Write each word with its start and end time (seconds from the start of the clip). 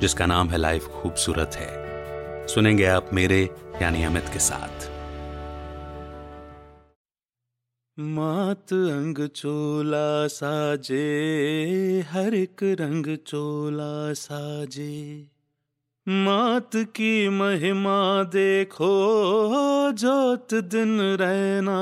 जिसका 0.00 0.26
नाम 0.26 0.48
है 0.48 0.58
लाइफ 0.58 0.86
खूबसूरत 0.86 1.50
है। 1.54 1.90
सुनेंगे 2.46 2.84
आप 2.84 3.10
मेरे, 3.12 3.50
यानी 3.82 4.04
अमित 4.04 4.24
के 4.32 4.38
साथ। 4.38 4.90
मात 7.98 8.72
अंग 8.72 9.28
चोला 9.28 10.26
साजे, 10.26 11.04
हर 12.10 12.34
एक 12.34 12.56
रंग 12.62 13.16
चोला 13.16 14.12
साजे। 14.12 15.26
मात 16.08 16.70
की 16.76 17.28
महिमा 17.28 18.22
देखो, 18.22 18.92
जोत 19.92 20.54
दिन 20.54 21.00
रहना 21.00 21.80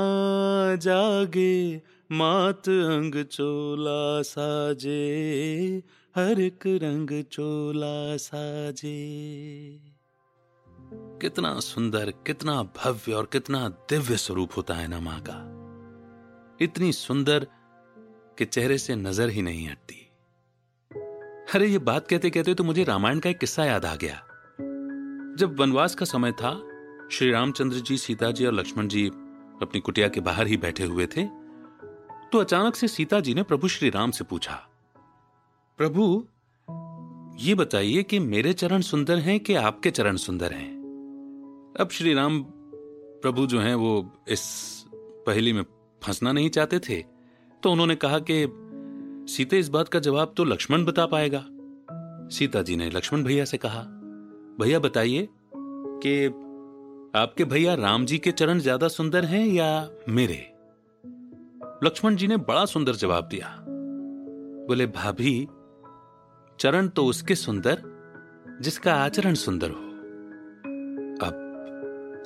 जागे। 0.75 1.81
मात 2.11 2.69
अंग 2.69 3.25
चोला 3.25 4.21
साजे 4.21 5.19
हर 6.19 6.39
एक 6.39 6.63
रंग 6.67 7.23
चोला 7.31 8.17
साजे। 8.17 8.89
कितना 11.21 11.59
सुंदर, 11.59 12.11
कितना 12.27 12.63
भव्य 12.63 13.13
और 13.13 13.25
कितना 13.25 13.69
दिव्य 13.69 14.17
स्वरूप 14.17 14.49
होता 14.57 14.73
है 14.73 14.87
ना 14.87 14.99
माँ 14.99 15.19
का। 15.29 15.37
इतनी 16.61 16.91
सुंदर 16.91 17.47
कि 18.37 18.45
चेहरे 18.45 18.77
से 18.77 18.95
नज़र 18.95 19.29
ही 19.29 19.41
नहीं 19.41 19.69
हटती। 19.69 19.95
अरे, 21.55 21.67
ये 21.67 21.77
बात 21.77 22.07
कहते 22.07 22.29
कहते 22.29 22.53
तो 22.53 22.63
मुझे 22.63 22.83
रामायण 22.83 23.19
का 23.19 23.29
एक 23.29 23.37
किस्सा 23.37 23.65
याद 23.65 23.85
आ 23.85 23.95
गया। 23.95 24.15
जब 25.39 25.59
वनवास 25.59 25.95
का 25.95 26.05
समय 26.05 26.31
था, 26.31 26.51
श्री 27.11 27.31
रामचंद्र 27.31 27.77
जी, 27.77 27.97
सीता 27.97 28.31
जी 28.31 28.45
और 28.45 28.53
लक्ष्मण 28.53 28.87
जी 28.87 29.07
अपनी 29.61 29.79
कुटिया 29.79 30.07
के 30.07 30.19
बाहर 30.19 30.47
ही 30.47 30.57
बैठे 30.57 30.83
हुए 30.83 31.05
थे 31.05 31.23
तो 32.31 32.37
अचानक 32.37 32.75
से 32.75 32.87
सीता 32.87 33.19
जी 33.19 33.33
ने 33.33 33.43
प्रभु 33.43 33.67
श्री 33.67 33.89
राम 33.89 34.11
से 34.11 34.23
पूछा 34.23 34.68
प्रभु, 35.79 36.05
ये 37.39 37.53
बताइए 37.55 38.01
कि 38.03 38.17
मेरे 38.19 38.51
चरण 38.53 38.81
सुंदर 38.81 39.17
हैं 39.17 39.39
कि 39.39 39.53
आपके 39.55 39.91
चरण 39.91 40.15
सुंदर 40.15 40.51
हैं? 40.51 40.69
अब 41.79 41.89
श्री 41.91 42.13
राम 42.13 42.39
प्रभु 43.21 43.45
जो 43.45 43.59
हैं, 43.59 43.75
वो 43.75 44.11
इस 44.27 44.41
पहली 45.25 45.53
में 45.53 45.63
फंसना 46.01 46.31
नहीं 46.31 46.49
चाहते 46.49 46.79
थे 46.79 46.97
तो 47.63 47.71
उन्होंने 47.71 47.95
कहा 47.95 48.19
कि 48.21 48.45
सीते, 49.33 49.59
इस 49.59 49.69
बात 49.69 49.87
का 49.87 49.99
जवाब 49.99 50.33
तो 50.37 50.43
लक्ष्मण 50.43 50.83
बता 50.85 51.05
पाएगा। 51.05 51.43
सीता 52.29 52.61
जी 52.61 52.75
ने 52.75 52.89
लक्ष्मण 52.89 53.23
भैया 53.23 53.45
से 53.45 53.57
कहा, 53.57 53.81
भैया, 54.59 54.79
बताइए 54.79 55.27
कि 55.55 56.25
आपके 57.19 57.45
भैया 57.45 57.75
राम 57.75 58.05
जी 58.05 58.17
के 58.17 58.31
चरण 58.31 58.59
ज़्यादा 58.59 58.87
सुंदर 58.87 59.25
हैं 59.25 59.45
या 59.47 59.89
मेरे? 60.09 60.41
लक्ष्मण 61.83 62.15
जी 62.15 62.27
ने 62.27 62.37
बड़ा 62.37 62.65
सुंदर 62.65 62.95
जवाब 62.95 63.27
दिया। 63.27 63.55
बोले, 64.67 64.85
भाभी 64.87 65.47
चरण 66.59 66.87
तो 66.87 67.05
उसके 67.05 67.35
सुंदर, 67.35 67.81
जिसका 68.61 68.95
आचरण 68.95 69.33
सुंदर 69.33 69.69
हो। 69.69 69.89
अब, 71.25 71.45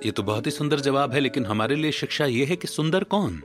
ये 0.06 0.12
तो 0.12 0.24
बहुत 0.24 0.46
ही 0.46 0.52
सुंदर 0.52 0.80
जवाब 0.80 1.12
है, 1.12 1.20
लेकिन 1.20 1.46
हमारे 1.46 1.76
लिए 1.76 1.92
शिक्षा 1.92 2.26
यह 2.26 2.48
है 2.48 2.56
कि 2.56 2.68
सुंदर 2.68 3.04
कौन 3.04 3.42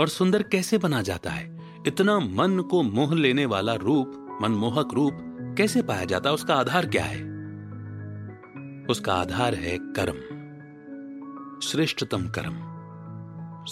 और 0.00 0.08
सुंदर 0.08 0.42
कैसे 0.42 0.78
बना 0.78 1.02
जाता 1.02 1.30
है? 1.30 1.58
इतना 1.86 2.18
मन 2.18 2.60
को 2.70 2.82
मोह 2.82 3.14
लेने 3.14 3.46
वाला 3.46 3.74
रूप, 3.74 4.38
मनमोहक 4.42 4.94
रूप 4.94 5.12
कैसे 5.58 5.82
पाया 5.82 6.04
जाता 6.04 6.28
है? 6.28 6.34
उसका 6.34 6.54
आधार 6.54 6.86
क्या 6.86 7.04
है? 7.04 7.22
उसका 8.90 9.14
आधार 9.14 9.54
है 9.54 9.78
कर्म, 9.80 10.18
श्रेष्ठतम 11.60 12.28
कर्म। 12.28 12.56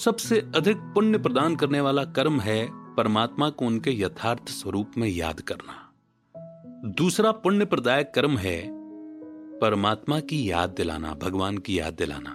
सबसे 0.00 0.40
अधिक 0.56 0.76
पुण्य 0.76 1.18
प्रदान 1.18 1.56
करने 1.56 1.80
वाला 1.80 2.04
कर्म 2.04 2.40
है 2.40 2.68
परमात्मा 2.72 3.50
को 3.50 3.66
उनके 3.66 3.90
यथार्थ 3.90 4.48
स्वरूप 4.48 4.92
में 4.98 5.08
याद 5.08 5.40
करना। 5.40 5.82
दूसरा 6.84 7.32
पुण्य 7.32 7.64
प्रदायक 7.64 8.12
कर्म 8.14 8.36
है 8.36 8.68
परमात्मा 9.58 10.20
की 10.20 10.50
याद 10.50 10.70
दिलाना, 10.70 11.14
भगवान 11.14 11.58
की 11.58 11.78
याद 11.78 11.94
दिलाना। 11.94 12.30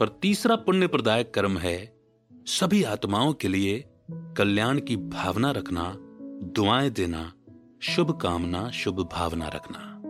और 0.00 0.18
तीसरा 0.22 0.56
पुण्य 0.56 0.86
प्रदायक 0.86 1.34
कर्म 1.34 1.58
है 1.58 1.98
सभी 2.32 2.82
आत्माओं 2.82 3.32
के 3.32 3.48
लिए 3.48 3.84
कल्याण 4.12 4.80
की 4.80 4.96
भावना 4.96 5.50
रखना, 5.50 5.96
दुआएँ 6.42 6.90
देना 6.90 7.32
शुभ 7.80 8.20
कामना 8.20 8.70
शुभ 8.70 9.08
भावना 9.12 9.48
रखना। 9.48 10.02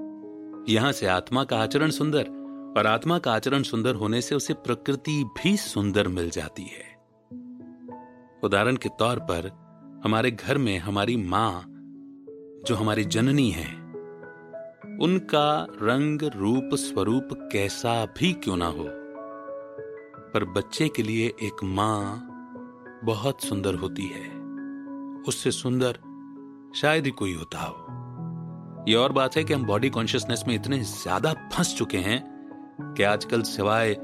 यहाँ 0.69 0.93
से 0.93 1.07
आत्मा 1.07 1.45
का 1.45 1.59
आचरण 1.59 1.91
सुंदर 1.91 2.25
और 2.79 2.87
आत्मा 2.87 3.19
का 3.19 3.33
आचरण 3.33 3.63
सुंदर 3.63 3.95
होने 3.95 4.21
से 4.21 4.35
उसे 4.35 4.55
प्रकृति 4.55 5.25
भी 5.25 5.57
सुंदर 5.57 6.09
मिल 6.09 6.31
जाती 6.31 6.63
है। 6.63 6.99
उदाहरण 8.43 8.77
के 8.77 8.89
तौर 8.89 9.19
पर 9.19 9.69
हमारे 10.05 10.31
घर 10.31 10.59
में 10.59 10.79
हमारी 10.79 11.17
माँ 11.17 11.75
जो 12.67 12.75
हमारी 12.75 13.05
जननी 13.05 13.51
है, 13.51 13.75
उनका 14.99 15.67
रंग, 15.83 16.23
रूप, 16.23 16.71
स्वरूप 16.75 17.29
कैसा 17.53 18.05
भी 18.07 18.33
क्यों 18.33 18.57
ना 18.57 18.67
हो, 18.67 18.85
पर 20.35 20.45
बच्चे 20.45 20.89
के 20.89 21.03
लिए 21.03 21.27
एक 21.27 21.65
माँ 21.65 22.29
बहुत 23.05 23.45
सुंदर 23.45 23.75
होती 23.75 24.07
है। 24.07 24.29
उससे 25.29 25.51
सुंदर 25.51 25.99
शायद 26.75 27.05
ही 27.05 27.11
कोई 27.11 27.35
होता 27.35 27.59
हो। 27.59 27.87
यह 28.89 28.99
और 28.99 29.13
बात 29.13 29.37
है 29.37 29.45
कि 29.45 29.55
हम 29.55 29.65
बॉडी 29.65 29.91
कॉन्शियसनेस 29.91 30.45
में 30.49 30.55
इतने 30.55 30.79
ज़्यादा 30.79 31.33
फंस 31.33 31.77
चुके 31.77 31.99
हैं 31.99 32.39
कि 32.81 33.03
आजकल 33.03 33.43
सिवाय 33.43 33.97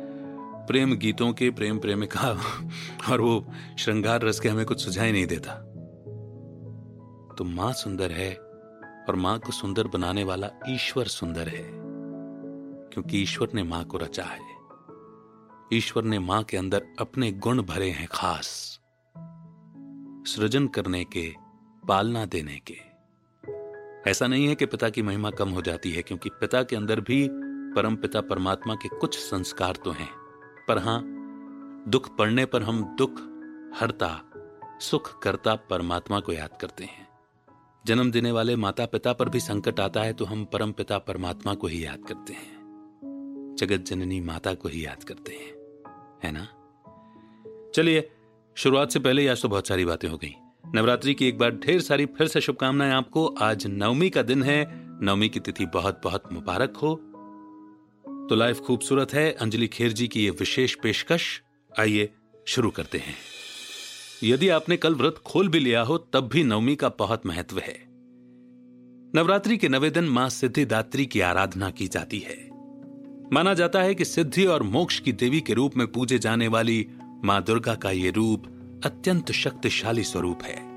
प्रेम 0.69 0.95
गीतों 0.97 1.33
के, 1.33 1.50
प्रेम 1.50 1.79
प्रेमिका 1.79 2.41
और 3.11 3.21
वो 3.21 3.47
श्रृंगार 3.79 4.23
रस 4.23 4.41
के 4.41 4.49
हमें 4.49 4.67
कुछ 4.67 4.85
सुझाई 4.85 5.12
नहीं 5.12 5.27
देता। 5.27 5.55
तो 7.39 7.45
माँ 7.45 7.73
सुंदर 7.73 8.11
है 8.11 8.44
और 9.09 9.17
माँ 9.17 9.39
को 9.39 9.53
सुंदर 9.53 9.89
बनाने 9.89 10.25
वाला 10.25 10.51
ईश्वर 10.69 11.06
सुंदर 11.09 11.49
है, 11.49 11.65
क्योंकि 12.93 13.23
ईश्वर 13.23 13.49
ने 13.55 13.62
माँ 13.62 13.85
को 13.85 13.99
रचा 13.99 14.25
है। 14.25 14.41
ईश्वर 15.73 16.05
ने 16.05 16.19
माँ 16.19 16.43
के 16.43 16.56
अंदर 16.56 16.87
अपने 16.99 17.31
गुण 17.33 17.62
भरे 17.62 17.91
हैं 17.91 18.09
खास, 18.12 18.49
सृजन 20.27 20.67
करने 20.67 21.05
के, 21.05 21.35
पालना 21.89 22.25
देने 22.25 22.61
के। 22.71 22.77
ऐसा 24.11 24.27
नहीं 24.27 24.47
है 24.47 24.55
कि 24.55 24.67
पिता 24.67 24.89
की 24.89 25.03
महिमा 25.03 25.31
कम 25.31 25.49
हो 25.49 25.62
जाती 25.62 25.91
है, 25.91 26.03
क्योंकि 26.03 26.31
पिता 26.31 26.62
के 26.62 26.77
अंदर 26.77 27.00
भी 27.00 27.29
परम 27.75 27.97
पिता 27.97 28.21
परमात्मा 28.21 28.75
के 28.75 28.89
कुछ 28.89 29.19
संस्कार 29.19 29.77
तो 29.77 29.91
हैं। 29.91 30.11
पर 30.69 30.79
हाँ, 30.79 31.03
दुख 31.89 32.17
पड़ने 32.17 32.45
पर 32.47 32.62
हम 32.62 32.83
दुख, 32.99 33.21
हरता, 33.81 34.21
सुख 34.81 35.19
करता 35.23 35.55
परमात्मा 35.71 36.21
को 36.21 36.33
याद 36.33 36.59
करते 36.61 36.85
हैं। 36.85 37.04
जन्म 37.87 38.11
देने 38.11 38.33
वाले 38.33 38.57
माता 38.57 38.87
पिता 38.87 39.13
पर 39.13 39.29
भी 39.29 39.41
संकट 39.41 39.81
आता 39.81 40.03
है 40.03 40.13
तो 40.13 40.25
हम 40.25 40.45
परम 40.45 40.73
पिता 40.73 40.99
परमात्मा 40.99 41.55
को 41.55 41.67
ही 41.67 41.85
याद 41.85 41.99
करते 42.09 42.33
हैं। 42.33 42.55
जगत 43.59 43.77
जननी 43.77 44.21
माता 44.21 44.55
को 44.55 44.69
ही 44.69 44.87
याद 44.87 45.05
करते 45.05 45.33
हैं। 45.33 45.53
है 46.25 46.33
ना? 46.33 46.49
चलिए, 47.75 48.11
शुरुआत 48.55 48.91
से 48.91 48.99
पहले 48.99 49.29
आज 49.29 49.43
तो 49.43 49.49
बहुत 49.49 49.69
सारी 49.69 49.85
बातें 49.85 50.09
हो 50.09 50.17
गई। 50.17 50.35
नवरात्रि 50.75 51.15
की 51.15 51.29
एक 51.29 51.39
बार 51.39 51.51
ढेर 51.51 51.81
सारी 51.81 52.07
फिर 52.07 52.27
से 52.27 52.41
शुभकामनाएँ 52.41 52.93
आपको। 52.93 53.27
आज 53.27 53.67
नवमी 53.67 54.11
का 54.11 54.23
दिन 54.23 54.43
है। 54.43 54.67
नवमी 55.05 55.29
की 55.29 55.41
तिथि 55.41 55.67
बहुत 55.67 56.01
बहुत 56.05 56.33
मुबारक 56.33 56.77
हो। 56.77 56.95
तो 58.29 58.35
लाइफ 58.35 58.61
खूबसूरत 58.61 59.15
है। 59.15 59.33
अंजलि 59.33 59.69
खेर 59.69 59.93
जी 59.93 60.09
की 60.09 60.25
ये 60.25 60.31
विशेष 60.31 60.75
पेशकश, 60.75 61.43
आइए 61.81 62.15
शुरू 62.47 62.71
करते 62.71 62.99
हैं। 62.99 63.15
यदि 64.22 64.49
आपने 64.49 64.76
कल 64.76 64.94
व्रत 64.94 65.14
खोल 65.25 65.49
भी 65.49 65.58
लिया 65.58 65.82
हो, 65.82 65.99
तब 65.99 66.28
भी 66.32 66.44
नवमी 66.44 66.76
का 66.76 66.88
बहुत 66.88 67.26
महत्व 67.26 67.58
है। 67.58 67.94
नवरात्रि 69.14 69.56
के 69.56 69.69
नवे 69.69 69.90
दिन 69.90 70.05
माँ 70.05 70.28
सिद्धिदात्री 70.28 71.06
की 71.06 71.20
आराधना 71.20 71.70
की 71.70 71.87
जाती 71.88 72.19
है। 72.19 72.37
माना 73.32 73.55
जाता 73.55 73.82
है 73.82 73.94
कि 73.94 74.05
सिद्धि 74.05 74.46
और 74.46 74.62
मोक्ष 74.62 75.00
की 75.00 75.12
देवी 75.12 75.40
के 75.40 75.55
रूप 75.55 75.76
में 75.76 75.87
पूजे 75.87 76.19
जाने 76.19 76.49
वाली 76.49 76.87
माँ 77.25 77.43
दुर्गा 77.43 77.75
का 77.75 77.90
यह 77.90 78.12
रूप 78.16 78.46
अत्यंत 78.84 79.32
शक्तिशाली 79.32 80.05
स्वरूप 80.05 80.43
है। 80.43 80.75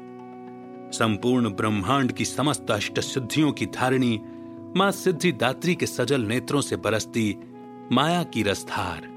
संपूर्ण 0.91 1.49
ब्रह्मांड 1.49 2.11
की 2.11 2.25
समस्त 2.25 2.71
अष्ट 2.71 2.99
सिद्धियों 2.99 3.51
की 3.51 3.65
धारिणी 3.65 4.19
माँ 4.75 4.91
सिद्धिदात्री 4.91 5.75
के 5.75 5.85
सजल 5.85 6.21
नेत्रों 6.21 6.61
से 6.61 6.75
बरसती 6.75 7.35
माया 7.91 8.23
की 8.23 8.43
रसधार, 8.43 9.07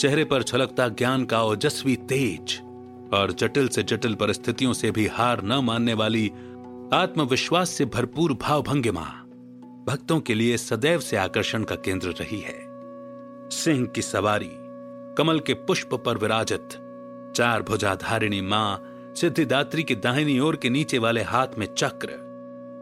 चेहरे 0.00 0.24
पर 0.24 0.42
छलकता 0.42 0.88
ज्ञान 0.88 1.24
का 1.24 1.42
ओजस्वी 1.42 1.96
तेज 1.96 2.60
और 3.14 3.32
जटिल 3.32 3.68
से 3.68 3.82
जटिल 3.82 4.14
परिस्थितियों 4.14 4.72
से 4.72 4.90
भी 4.90 5.06
हार 5.06 5.42
न 5.42 5.52
मानने 5.52 5.94
वाली 5.94 6.32
आत्मविश्वास 6.92 7.70
से 7.70 7.84
भरपूर 7.84 8.32
भावभंगिमा 8.32 9.22
भक्तों 9.88 10.20
के 10.20 10.34
लिए 10.34 10.56
सदैव 10.56 11.00
से 11.00 11.16
आकर्षण 11.16 11.64
का 11.64 11.74
केंद्र 11.74 12.08
रही 12.08 12.40
है। 12.40 12.66
सिंह 13.50 13.86
की 13.86 14.02
सवारी, 14.02 14.50
कमल 15.18 15.40
के 15.40 15.54
पुष्प 15.54 15.94
पर 15.94 16.18
विराजित, 16.18 16.68
चार 17.36 17.62
भुजाधारिणी 17.62 18.40
माँ 18.40 18.82
सिद्धिदात्री 19.16 19.82
की 19.82 19.94
दाहिनी 19.94 20.38
ओर 20.38 20.56
के 20.56 20.70
नीचे 20.70 20.98
वाले 20.98 21.22
हाथ 21.22 21.46
में 21.58 21.66
चक्र, 21.74 22.08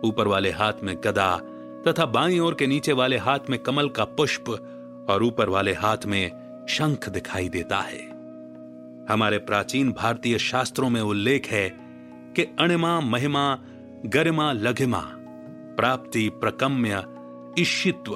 ऊपर 0.05 0.29
वाले 0.29 0.51
हाथ 0.51 0.73
में 0.83 0.97
गदा 1.05 1.41
तथा 1.89 2.07
बाई 2.07 2.39
ओर 2.39 2.55
के 2.55 2.67
नीचे 2.67 2.93
वाले 2.93 3.17
हाथ 3.17 3.39
में 3.51 3.59
कमल 3.59 3.89
का 3.89 4.05
पुष्प 4.05 4.49
और 5.11 5.23
ऊपर 5.23 5.49
वाले 5.49 5.73
हाथ 5.73 6.07
में 6.07 6.31
शंख 6.69 7.09
दिखाई 7.09 7.49
देता 7.49 7.77
है। 7.77 8.14
हमारे 9.11 9.39
प्राचीन 9.39 9.93
भारतीय 9.93 10.39
शास्त्रों 10.39 10.91
में 10.91 11.01
उल्लेख 11.01 11.47
है 11.47 11.69
कि 12.37 12.57
अणिमा, 12.61 13.01
महिमा, 13.01 13.59
गरिमा, 14.07 14.53
लघिमा, 14.53 15.03
प्राप्ति, 15.77 16.29
प्रकम्य, 16.29 17.05
ईशित्व 17.63 18.13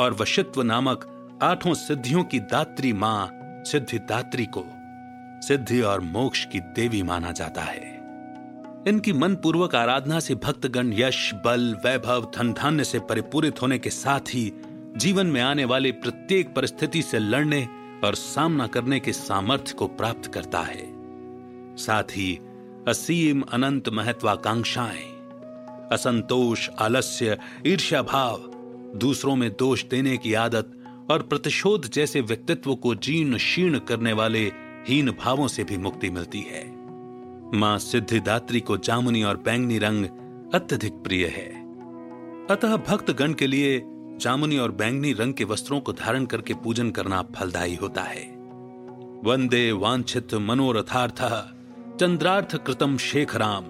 और 0.00 0.16
वशित्व 0.20 0.62
नामक 0.62 1.10
आठों 1.42 1.74
सिद्धियों 1.74 2.24
की 2.24 2.38
दात्री 2.38 2.92
माँ 2.92 3.30
सिद्धिदात्री 3.42 4.46
को 4.56 4.64
सिद्धि 5.46 5.80
और 5.80 6.00
मोक्ष 6.00 6.44
की 6.44 6.60
देवी 6.60 7.02
माना 7.02 7.32
जाता 7.32 7.62
है। 7.62 7.94
इनकी 8.88 9.12
मन 9.12 9.34
पूर्वक 9.34 9.74
आराधना 9.74 10.20
से 10.20 10.34
भक्तगण 10.34 10.92
यश, 10.92 11.34
बल, 11.34 11.74
वैभव 11.84 12.30
धन 12.36 12.52
धान्य 12.52 12.84
से 12.84 12.98
परिपूरित 12.98 13.62
होने 13.62 13.78
के 13.78 13.90
साथ 13.90 14.20
ही 14.20 14.52
जीवन 14.96 15.26
में 15.26 15.40
आने 15.40 15.64
वाली 15.64 15.92
प्रत्येक 15.92 16.54
परिस्थिति 16.54 17.02
से 17.02 17.18
लड़ने 17.18 17.83
और 18.04 18.14
सामना 18.14 18.66
करने 18.66 19.00
के 19.00 19.12
सामर्थ्य 19.12 19.74
को 19.74 19.86
प्राप्त 19.86 20.26
करता 20.26 20.60
है। 20.60 20.94
साथ 21.76 22.02
ही, 22.02 22.40
असीम 22.88 23.40
अनंत 23.40 23.88
महत्वाकांक्षाएँ, 23.88 25.14
असंतोष, 25.92 26.68
आलस्य 26.78 27.38
ईर्ष्या 27.66 28.02
भाव 28.02 28.38
दूसरों 28.96 29.36
में 29.36 29.50
दोष 29.50 29.84
देने 29.84 30.16
की 30.16 30.34
आदत 30.34 30.70
और 31.10 31.22
प्रतिशोध 31.22 31.90
जैसे 31.90 32.20
व्यक्तित्व 32.20 32.74
को 32.74 32.94
जीर्ण 32.94 33.36
शीर्ण 33.36 33.78
करने 33.78 34.12
वाले 34.12 34.52
हीन 34.88 35.10
भावों 35.10 35.48
से 35.48 35.64
भी 35.64 35.76
मुक्ति 35.76 36.10
मिलती 36.10 36.40
है। 36.40 36.84
माँ 37.58 37.78
सिद्धिदात्री 37.78 38.60
को 38.60 38.76
जामुनी 38.76 39.22
और 39.22 39.36
बैंगनी 39.36 39.78
रंग 39.78 40.04
अत्यधिक 40.54 40.92
प्रिय 40.92 41.26
है। 41.26 41.64
अतः 42.46 42.76
भक्तगण 42.76 43.32
के 43.32 43.46
लिए 43.46 43.78
जामुनी 44.20 44.58
और 44.58 44.72
बैंगनी 44.72 45.12
रंग 45.12 45.34
के 45.34 45.44
वस्त्रों 45.44 45.80
को 45.80 45.92
धारण 45.92 46.24
करके 46.24 46.54
पूजन 46.54 46.90
करना 46.90 47.22
फलदायी 47.22 47.74
होता 47.74 48.02
है। 48.02 48.24
वंदे 49.24 49.72
वांछित 49.72 50.34
मनोरथार्थ 50.34 51.22
चंद्रार्थ 52.00 52.56
कृतम 52.56 52.96
शेखराम 52.96 53.64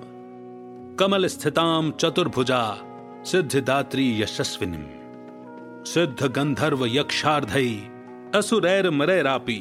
कमल 0.99 1.27
स्थिताम 1.27 1.91
चतुर्भुजा, 1.91 2.77
सिद्धिदात्री 3.25 4.23
यशस्विनी 4.23 4.85
सिद्ध 5.91 6.27
गंधर्व 6.27 6.87
यक्षार्धई 6.87 7.75
असुरैर 8.35 8.91
मरैरापी 8.91 9.61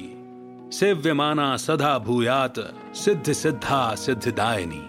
सेव्यमाना 0.73 1.57
सदा 1.57 1.97
भूयात 1.99 2.59
सिद्ध 2.95 3.31
सिद्धा 3.31 3.95
सिद्धिदायनी। 3.95 4.81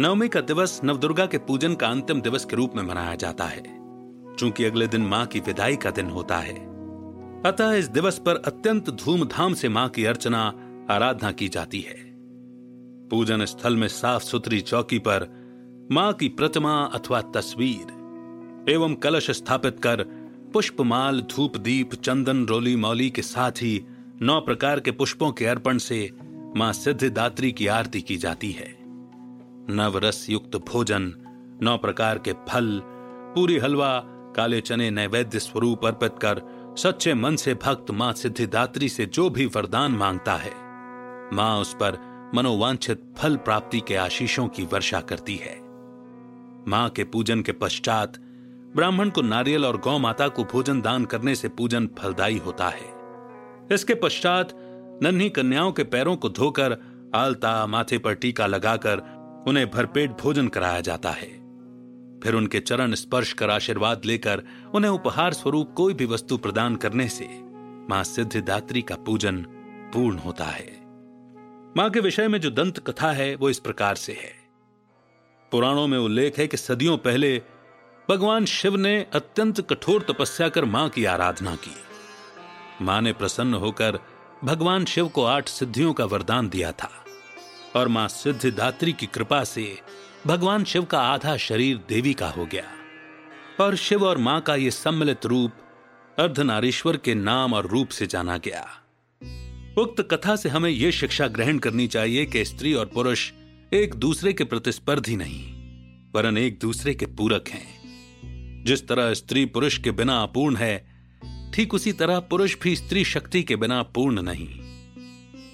नवमी 0.00 0.28
का 0.28 0.40
दिवस 0.40 0.80
नवदुर्गा 0.84 1.26
के 1.26 1.38
पूजन 1.38 1.74
का 1.74 1.88
अंतिम 1.88 2.20
दिवस 2.20 2.44
के 2.44 2.56
रूप 2.56 2.72
में 2.76 2.82
मनाया 2.82 3.14
जाता 3.14 3.44
है। 3.44 3.83
चूँकि 4.38 4.64
अगले 4.64 4.86
दिन 4.86 5.02
माँ 5.02 5.26
की 5.26 5.40
विदाई 5.40 5.76
का 5.76 5.90
दिन 5.90 6.10
होता 6.10 6.36
है। 6.36 6.54
अतः 7.46 7.72
इस 7.72 7.88
दिवस 7.88 8.18
पर 8.18 8.36
अत्यंत 8.36 8.90
धूमधाम 8.90 9.54
से 9.54 9.68
माँ 9.68 9.88
की 9.88 10.04
अर्चना, 10.04 10.52
आराधना 10.90 11.32
की 11.32 11.48
जाती 11.48 11.80
है। 11.80 11.96
पूजन 13.08 13.44
स्थल 13.44 13.76
में 13.76 13.88
साफ़ 13.88 14.22
सुथरी 14.22 14.60
चौकी 14.60 14.98
पर 14.98 15.26
माँ 15.92 16.12
की 16.12 16.28
प्रतिमा 16.28 16.82
अथवा 16.84 17.20
तस्वीर, 17.20 17.92
एवं 18.68 18.94
कलश 18.94 19.30
स्थापित 19.30 19.80
कर 19.80 20.04
पुष्पमाल 20.52 21.20
धूप 21.20 21.56
दीप 21.56 21.94
चंदन 21.94 22.46
रोली 22.46 22.76
मौली 22.76 23.10
के 23.10 23.22
साथ 23.22 23.52
ही 23.52 23.84
नौ 24.22 24.40
प्रकार 24.40 24.80
के 24.80 24.90
पुष्पों 24.90 25.32
के 25.32 25.46
अर्पण 25.46 25.78
से 25.78 26.10
माँ 26.56 26.72
सिद्धिदात्री 26.72 27.52
की 27.52 27.66
आरती 27.66 28.00
की 28.00 28.16
जाती 28.16 28.50
है। 28.50 28.76
नवरस 29.70 30.26
युक्त 30.30 30.56
भोजन, 30.56 31.12
नौ 31.62 31.76
प्रकार 31.78 32.18
के 32.18 32.32
फल, 32.32 32.80
पूरी 33.34 33.58
हलवा 33.58 34.13
काले 34.36 34.60
चने 34.60 34.90
नैवेद्य 34.90 35.38
स्वरूप 35.38 35.84
अर्पित 35.86 36.14
कर, 36.24 36.40
सच्चे 36.78 37.14
मन 37.14 37.36
से 37.36 37.54
भक्त 37.54 37.90
माँ 37.90 38.12
सिद्धिदात्री 38.12 38.88
से 38.88 39.06
जो 39.06 39.28
भी 39.30 39.46
वरदान 39.46 39.92
माँगता 39.92 40.34
है, 40.34 40.52
माँ 41.32 41.60
उस 41.60 41.74
पर 41.74 41.98
मनोवांछित 42.34 43.02
फल 43.18 43.36
प्राप्ति 43.36 43.80
के 43.80 43.96
आशीषों 43.96 44.48
की 44.48 44.62
वर्षा 44.62 45.00
करती 45.00 45.36
है। 45.36 45.56
माँ 46.68 46.88
के 46.88 47.04
पूजन 47.04 47.42
के 47.42 47.52
पश्चात 47.52 48.18
ब्राह्मण 48.76 49.10
को 49.10 49.22
नारियल 49.22 49.64
और 49.64 49.76
गौ 49.76 49.98
माता 49.98 50.28
को 50.28 50.44
भोजन 50.44 50.80
दान 50.80 51.04
करने 51.04 51.34
से 51.34 51.48
पूजन 51.48 51.88
फलदायी 51.98 52.38
होता 52.38 52.68
है। 52.68 52.92
इसके 53.72 53.94
पश्चात 53.94 54.52
नन्ही 55.02 55.30
कन्याओं 55.30 55.72
के 55.72 55.84
पैरों 55.84 56.16
को 56.16 56.28
धोकर, 56.28 56.76
आलता 57.14 57.66
माथे 57.66 57.98
पर 57.98 58.14
टीका 58.14 58.46
लगाकर 58.46 59.02
उन्हें 59.48 59.70
भरपेट 59.70 60.10
भोजन 60.10 60.48
कराया 60.48 60.80
जाता 60.80 61.10
है। 61.10 61.43
फिर 62.24 62.34
उनके 62.34 62.60
चरण 62.60 62.94
स्पर्श 62.94 63.32
कर 63.32 63.50
आशीर्वाद 63.50 64.04
लेकर 64.04 64.42
उन्हें 64.74 64.90
उपहार 64.90 65.32
स्वरूप 65.32 65.74
कोई 65.76 65.94
भी 65.94 66.06
वस्तु 66.06 66.36
प्रदान 66.36 66.76
करने 66.76 67.08
से 67.08 67.28
माँ 67.90 68.04
सिद्धिदात्री 68.04 68.82
का 68.82 68.96
पूजन 68.96 69.44
पूर्ण 69.94 70.18
होता 70.18 70.44
है। 70.44 70.84
माँ 71.76 71.90
के 71.90 72.00
विषय 72.00 72.28
में 72.28 72.40
जो 72.40 72.50
दंत 72.50 72.78
कथा 72.78 73.12
है, 73.12 73.34
वो 73.34 73.50
इस 73.50 73.58
प्रकार 73.58 73.94
से 73.94 74.12
है। 74.12 74.32
पुराणों 75.50 75.86
में 75.86 75.98
उल्लेख 75.98 76.38
है 76.38 76.46
कि 76.46 76.56
सदियों 76.56 76.96
पहले 76.98 77.42
भगवान 78.10 78.44
शिव 78.44 78.76
ने 78.76 79.06
अत्यंत 79.14 79.60
कठोर 79.60 80.02
तपस्या 80.02 80.48
कर 80.48 80.64
माँ 80.64 80.88
की 80.88 81.04
आराधना 81.04 81.54
की। 81.54 81.76
माँ 82.82 83.00
ने 83.02 83.12
प्रसन्न 83.12 83.54
होकर 83.54 83.98
भगवान 84.44 84.84
शिव 84.84 85.08
को 85.08 85.24
आठ 85.24 85.48
सिद्धियों 85.48 85.92
का 85.92 86.04
वरदान 86.04 86.48
दिया 86.48 86.72
था 86.72 86.90
और 87.76 87.88
माँ 87.88 88.08
सिद्धिदात्री 88.08 88.92
की 88.92 89.06
कृपा 89.06 89.44
से 89.44 89.80
भगवान 90.26 90.64
शिव 90.64 90.84
का 90.84 90.98
आधा 90.98 91.36
शरीर 91.36 91.76
देवी 91.88 92.14
का 92.14 92.28
हो 92.28 92.46
गया 92.46 92.64
और 93.64 93.76
शिव 93.76 94.04
और 94.04 94.18
माँ 94.18 94.40
का 94.40 94.56
यह 94.56 94.70
सम्मिलित 94.70 95.26
रूप 95.26 95.52
अर्धनारीश्वर 96.18 96.96
के 96.96 97.14
नाम 97.14 97.52
और 97.52 97.66
रूप 97.66 97.88
से 97.88 98.06
जाना 98.06 98.36
गया। 98.36 98.62
उक्त 99.78 100.08
कथा 100.10 100.36
से 100.36 100.48
हमें 100.48 100.70
यह 100.70 100.90
शिक्षा 100.90 101.26
ग्रहण 101.26 101.58
करनी 101.58 101.86
चाहिए 101.86 102.26
कि 102.26 102.44
स्त्री 102.44 102.74
और 102.74 102.86
पुरुष 102.86 103.32
एक 103.72 103.94
दूसरे 103.94 104.32
के 104.32 104.44
प्रतिस्पर्धी 104.44 105.16
नहीं, 105.16 105.52
वरन 106.14 106.38
एक 106.38 106.58
दूसरे 106.58 106.94
के 106.94 107.06
पूरक 107.06 107.48
हैं। 107.48 108.64
जिस 108.64 108.88
तरह 108.88 109.14
स्त्री 109.14 109.44
पुरुष 109.46 109.78
के 109.78 109.90
बिना 109.90 110.22
अपूर्ण 110.22 110.56
है, 110.56 110.86
ठीक 111.54 111.74
उसी 111.74 111.92
तरह 111.92 112.20
पुरुष 112.20 112.56
भी 112.62 112.76
स्त्री 112.76 113.04
शक्ति 113.04 113.42
के 113.42 113.56
बिना 113.56 113.82
पूर्ण 113.82 114.22
नहीं। 114.22 114.48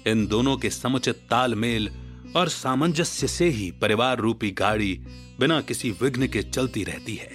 इन 0.07 0.27
दोनों 0.27 0.57
के 0.57 0.69
समुचित 0.69 1.15
तालमेल 1.15 1.89
और 2.35 2.49
सामंजस्य 2.49 3.27
से 3.27 3.49
ही 3.49 3.71
परिवार 3.71 4.19
रूपी 4.19 4.51
गाड़ी 4.51 4.93
बिना 5.39 5.61
किसी 5.61 5.91
विघ्न 5.91 6.27
के 6.27 6.41
चलती 6.41 6.83
रहती 6.83 7.15
है। 7.15 7.29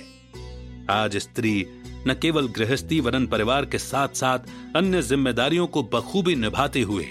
आज 0.90 1.16
स्त्री 1.16 1.66
न 2.08 2.14
केवल 2.22 2.48
गृहस्थी 2.48 3.00
वरन 3.00 3.26
परिवार 3.26 3.64
के 3.64 3.78
साथ 3.78 4.08
साथ 4.08 4.38
अन्य 4.76 5.02
जिम्मेदारियों 5.02 5.66
को 5.66 5.82
बखूबी 5.82 6.34
निभाते 6.34 6.80
हुए, 6.80 7.04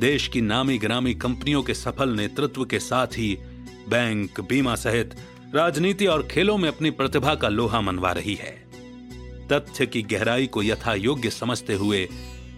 देश 0.00 0.28
की 0.28 0.40
नामी 0.40 0.78
ग्रामी 0.78 1.14
कंपनियों 1.14 1.62
के 1.62 1.74
सफल 1.74 2.08
नेतृत्व 2.08 2.64
के 2.64 2.78
साथ 2.78 3.06
ही 3.06 3.36
बैंक, 3.88 4.40
बीमा 4.40 4.74
सहित 4.74 5.14
राजनीति 5.54 6.06
और 6.06 6.26
खेलों 6.26 6.58
में 6.58 6.68
अपनी 6.68 6.90
प्रतिभा 6.90 7.34
का 7.34 7.48
लोहा 7.48 7.80
मनवा 7.80 8.12
रही 8.12 8.34
है। 8.34 8.52
तथ्य 9.52 9.86
की 9.86 10.02
गहराई 10.02 10.46
को 10.46 10.62
यथा 10.62 10.94
योग्य 10.94 11.30
समझते 11.30 11.74
हुए, 11.74 12.08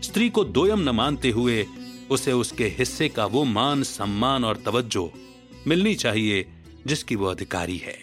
स्त्री 0.02 0.28
को 0.28 0.44
दोयम 0.44 0.80
न 0.80 0.88
मानते 0.88 1.30
हुए 1.30 1.66
उसे 2.11 2.32
उसके 2.32 2.64
हिस्से 2.64 3.08
का 3.08 3.26
वो 3.26 3.44
मान, 3.44 3.82
सम्मान 3.82 4.44
और 4.44 4.56
तवज्जो 4.56 5.12
मिलनी 5.66 5.94
चाहिए, 5.94 6.46
जिसकी 6.87 7.16
वो 7.16 7.26
अधिकारी 7.26 7.76
है। 7.76 7.96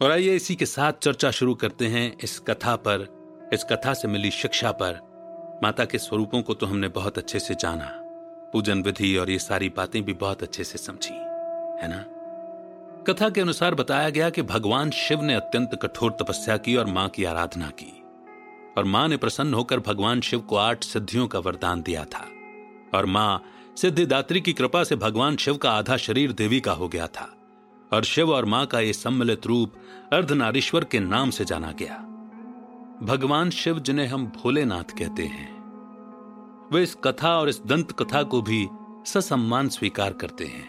और 0.00 0.10
आइए 0.10 0.34
इसी 0.36 0.54
के 0.54 0.66
साथ 0.66 0.92
चर्चा 0.92 1.30
शुरू 1.30 1.54
करते 1.54 1.86
हैं 1.86 2.16
इस 2.24 2.38
कथा 2.38 2.76
पर, 2.76 3.06
इस 3.52 3.64
कथा 3.64 3.94
से 3.94 4.08
मिली 4.08 4.30
शिक्षा 4.30 4.72
पर। 4.72 5.60
माता 5.62 5.84
के 5.84 5.98
स्वरूपों 5.98 6.42
को 6.42 6.54
तो 6.54 6.66
हमने 6.66 6.88
बहुत 6.88 7.18
अच्छे 7.18 7.38
से 7.38 7.54
जाना। 7.54 7.90
पूजन 8.52 8.82
विधि 8.82 9.16
और 9.16 9.30
ये 9.30 9.38
सारी 9.38 9.68
बातें 9.68 10.02
भी 10.02 10.12
बहुत 10.12 10.42
अच्छे 10.42 10.64
से 10.64 10.78
समझी, 10.78 11.14
है 11.82 11.88
ना? 11.88 12.04
कथा 13.08 13.28
के 13.30 13.40
अनुसार 13.40 13.74
बताया 13.74 14.10
गया 14.10 14.30
कि 14.30 14.42
भगवान 14.42 14.90
शिव 14.90 15.22
ने 15.22 15.34
अत्यंत 15.34 15.78
कठोर 15.82 16.10
तपस्या 16.10 16.56
की 16.56 16.76
और 16.76 16.86
माँ 16.86 17.08
की 17.08 17.24
आराधना 17.24 17.70
की। 17.70 18.02
और 18.78 18.84
माँ 18.84 19.08
ने 19.08 19.16
प्रसन्न 19.16 19.54
होकर 19.54 19.80
भगवान 19.80 20.20
शिव 20.20 20.40
को 20.40 20.56
आठ 20.56 20.84
सिद्धियों 20.84 21.28
का 21.28 21.38
वरदान 21.38 21.82
दिया 21.82 22.04
था। 22.04 22.30
और 22.96 23.06
माँ 23.06 23.42
सिद्धिदात्री 23.76 24.40
की 24.40 24.52
कृपा 24.52 24.82
से 24.84 24.96
भगवान 24.96 25.36
शिव 25.36 25.56
का 25.56 25.70
आधा 25.70 25.96
शरीर 25.96 26.32
देवी 26.32 26.60
का 26.60 26.72
हो 26.72 26.88
गया 26.88 27.06
था, 27.06 27.32
और 27.92 28.04
शिव 28.04 28.30
और 28.30 28.44
माँ 28.44 28.64
का 28.66 28.80
यह 28.80 28.92
सम्मिलित 28.92 29.46
रूप 29.46 29.72
अर्धनारीश्वर 30.12 30.84
के 30.84 31.00
नाम 31.00 31.30
से 31.30 31.44
जाना 31.44 31.72
गया। 31.72 31.96
भगवान 33.02 33.50
शिव 33.50 33.78
जिन्हें 33.78 34.06
हम 34.06 34.26
भोलेनाथ 34.36 34.96
कहते 34.98 35.24
हैं, 35.24 35.48
वे 36.72 36.82
इस 36.82 36.94
कथा 37.04 37.36
और 37.38 37.48
इस 37.48 37.60
दंत 37.66 37.92
कथा 37.92 38.22
को 38.22 38.42
भी 38.42 38.66
ससम्मान 39.06 39.68
स्वीकार 39.68 40.12
करते 40.12 40.44
हैं, 40.44 40.64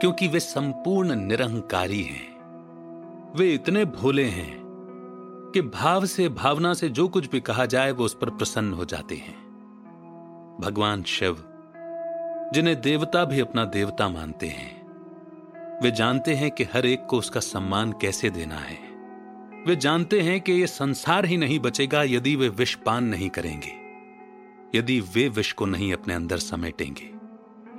क्योंकि 0.00 0.28
वे 0.28 0.40
संपूर्ण 0.40 1.16
निरंकारी 1.16 2.02
हैं। 2.02 3.32
वे 3.36 3.52
इतने 3.54 3.84
भोले 3.84 4.24
हैं 4.24 4.60
कि 5.54 5.60
भाव 5.62 6.06
से 6.06 6.28
भावना 6.30 6.74
से 6.74 6.88
जो 6.88 7.08
कुछ 7.08 7.30
भी 7.30 7.40
कहा 7.40 7.66
जाए 7.66 7.90
वो 7.90 8.04
उस 8.04 8.14
पर 8.14 8.30
प्रसन्न 8.30 8.72
हो 8.72 8.84
जाते 8.84 9.14
हैं। 9.16 9.41
भगवान 10.62 11.02
शिव, 11.02 11.36
जिन्हें 12.54 12.80
देवता 12.80 13.24
भी 13.24 13.40
अपना 13.40 13.64
देवता 13.64 14.08
मानते 14.08 14.46
हैं। 14.46 15.80
वे 15.82 15.90
जानते 15.90 16.34
हैं 16.34 16.50
कि 16.50 16.64
हर 16.64 16.86
एक 16.86 17.06
को 17.06 17.18
उसका 17.18 17.40
सम्मान 17.40 17.92
कैसे 17.92 18.30
देना 18.30 18.56
है। 18.56 18.78
वे 19.66 19.76
जानते 19.76 20.20
हैं 20.20 20.40
कि 20.40 20.52
यह 20.52 20.66
संसार 20.66 21.24
ही 21.24 21.36
नहीं 21.36 21.58
बचेगा 21.58 22.02
यदि 22.02 22.36
वे 22.36 22.48
विष 22.48 22.74
पान 22.74 23.04
नहीं 23.04 23.30
करेंगे। 23.30 23.72
यदि 24.78 25.00
वे 25.00 25.28
विष 25.28 25.52
को 25.52 25.66
नहीं 25.66 25.92
अपने 25.92 26.14
अंदर 26.14 26.38
समेटेंगे। 26.38 27.10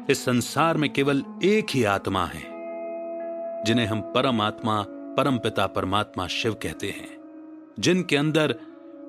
इस 0.10 0.26
संसार 0.26 0.78
में 0.78 0.90
केवल 0.94 1.24
एक 1.44 1.68
ही 1.70 1.84
आत्मा 1.84 2.26
है, 2.26 2.44
जिन्हें 3.64 3.86
हम 3.86 4.02
परम 4.02 4.42
आत्मा 4.42 4.86
परम 4.90 5.38
पिता 5.38 5.68
परमात्मा 5.68 6.28
शिव 6.28 6.54
कहते 6.54 6.88
हैं, 6.88 7.08
जिनके 7.80 8.18
अंदर 8.18 8.56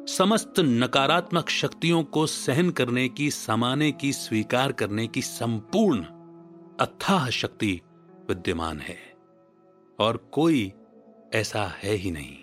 समस्त 0.08 0.54
नकारात्मक 0.58 1.48
शक्तियों 1.48 2.04
को 2.04 2.26
सहन 2.26 2.70
करने 2.70 3.08
की, 3.08 3.30
समाने 3.30 3.92
की, 3.92 4.12
स्वीकार 4.12 4.72
करने 4.72 5.06
की 5.06 5.22
संपूर्ण 5.22 6.04
अथाह 6.86 7.30
शक्ति 7.30 7.80
विद्यमान 8.28 8.80
है। 8.80 8.96
और 9.98 10.16
कोई 10.16 10.72
ऐसा 11.34 11.64
है 11.64 11.94
ही 11.94 12.10
नहीं। 12.10 12.36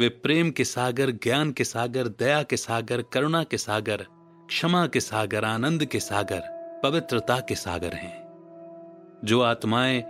वे 0.00 0.08
प्रेम 0.08 0.50
के 0.50 0.64
सागर, 0.64 1.10
ज्ञान 1.10 1.52
के 1.52 1.64
सागर, 1.64 2.08
दया 2.08 2.42
के 2.42 2.56
सागर, 2.56 3.02
करुणा 3.02 3.44
के 3.44 3.58
सागर, 3.58 4.06
क्षमा 4.48 4.86
के 4.86 5.00
सागर, 5.00 5.44
आनंद 5.44 5.84
के 5.84 6.00
सागर, 6.00 6.40
पवित्रता 6.82 7.40
के 7.40 7.54
सागर 7.54 7.92
हैं, 7.94 8.20
जो 9.24 9.40
आत्माएँ 9.40 10.04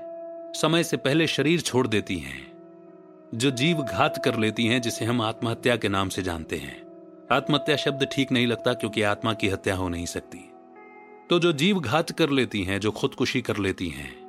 समय 0.52 0.84
से 0.84 0.96
पहले 0.96 1.26
शरीर 1.26 1.60
छोड़ 1.60 1.88
देती 1.88 2.18
हैं। 2.18 2.49
जो 3.34 3.50
जीव 3.50 3.76
घात 3.76 4.22
कर 4.24 4.38
लेती 4.38 4.66
हैं, 4.66 4.82
जिसे 4.82 5.04
हम 5.04 5.22
आत्महत्या 5.22 5.76
के 5.76 5.88
नाम 5.88 6.08
से 6.08 6.22
जानते 6.22 6.56
हैं। 6.56 6.82
आत्महत्या 7.32 7.76
शब्द 7.76 8.08
ठीक 8.12 8.32
नहीं 8.32 8.46
लगता 8.46 8.72
क्योंकि 8.72 9.02
आत्मा 9.02 9.32
की 9.32 9.48
हत्या 9.48 9.76
हो 9.76 9.88
नहीं 9.88 10.06
सकती। 10.06 10.38
तो 11.30 11.38
जो 11.38 11.52
जीव 11.52 11.80
घात 11.80 12.10
कर 12.10 12.30
लेती 12.30 12.62
हैं, 12.62 12.80
जो 12.80 12.90
खुदकुशी 12.90 13.40
कर 13.40 13.56
लेती 13.56 13.88
हैं, 13.88 14.20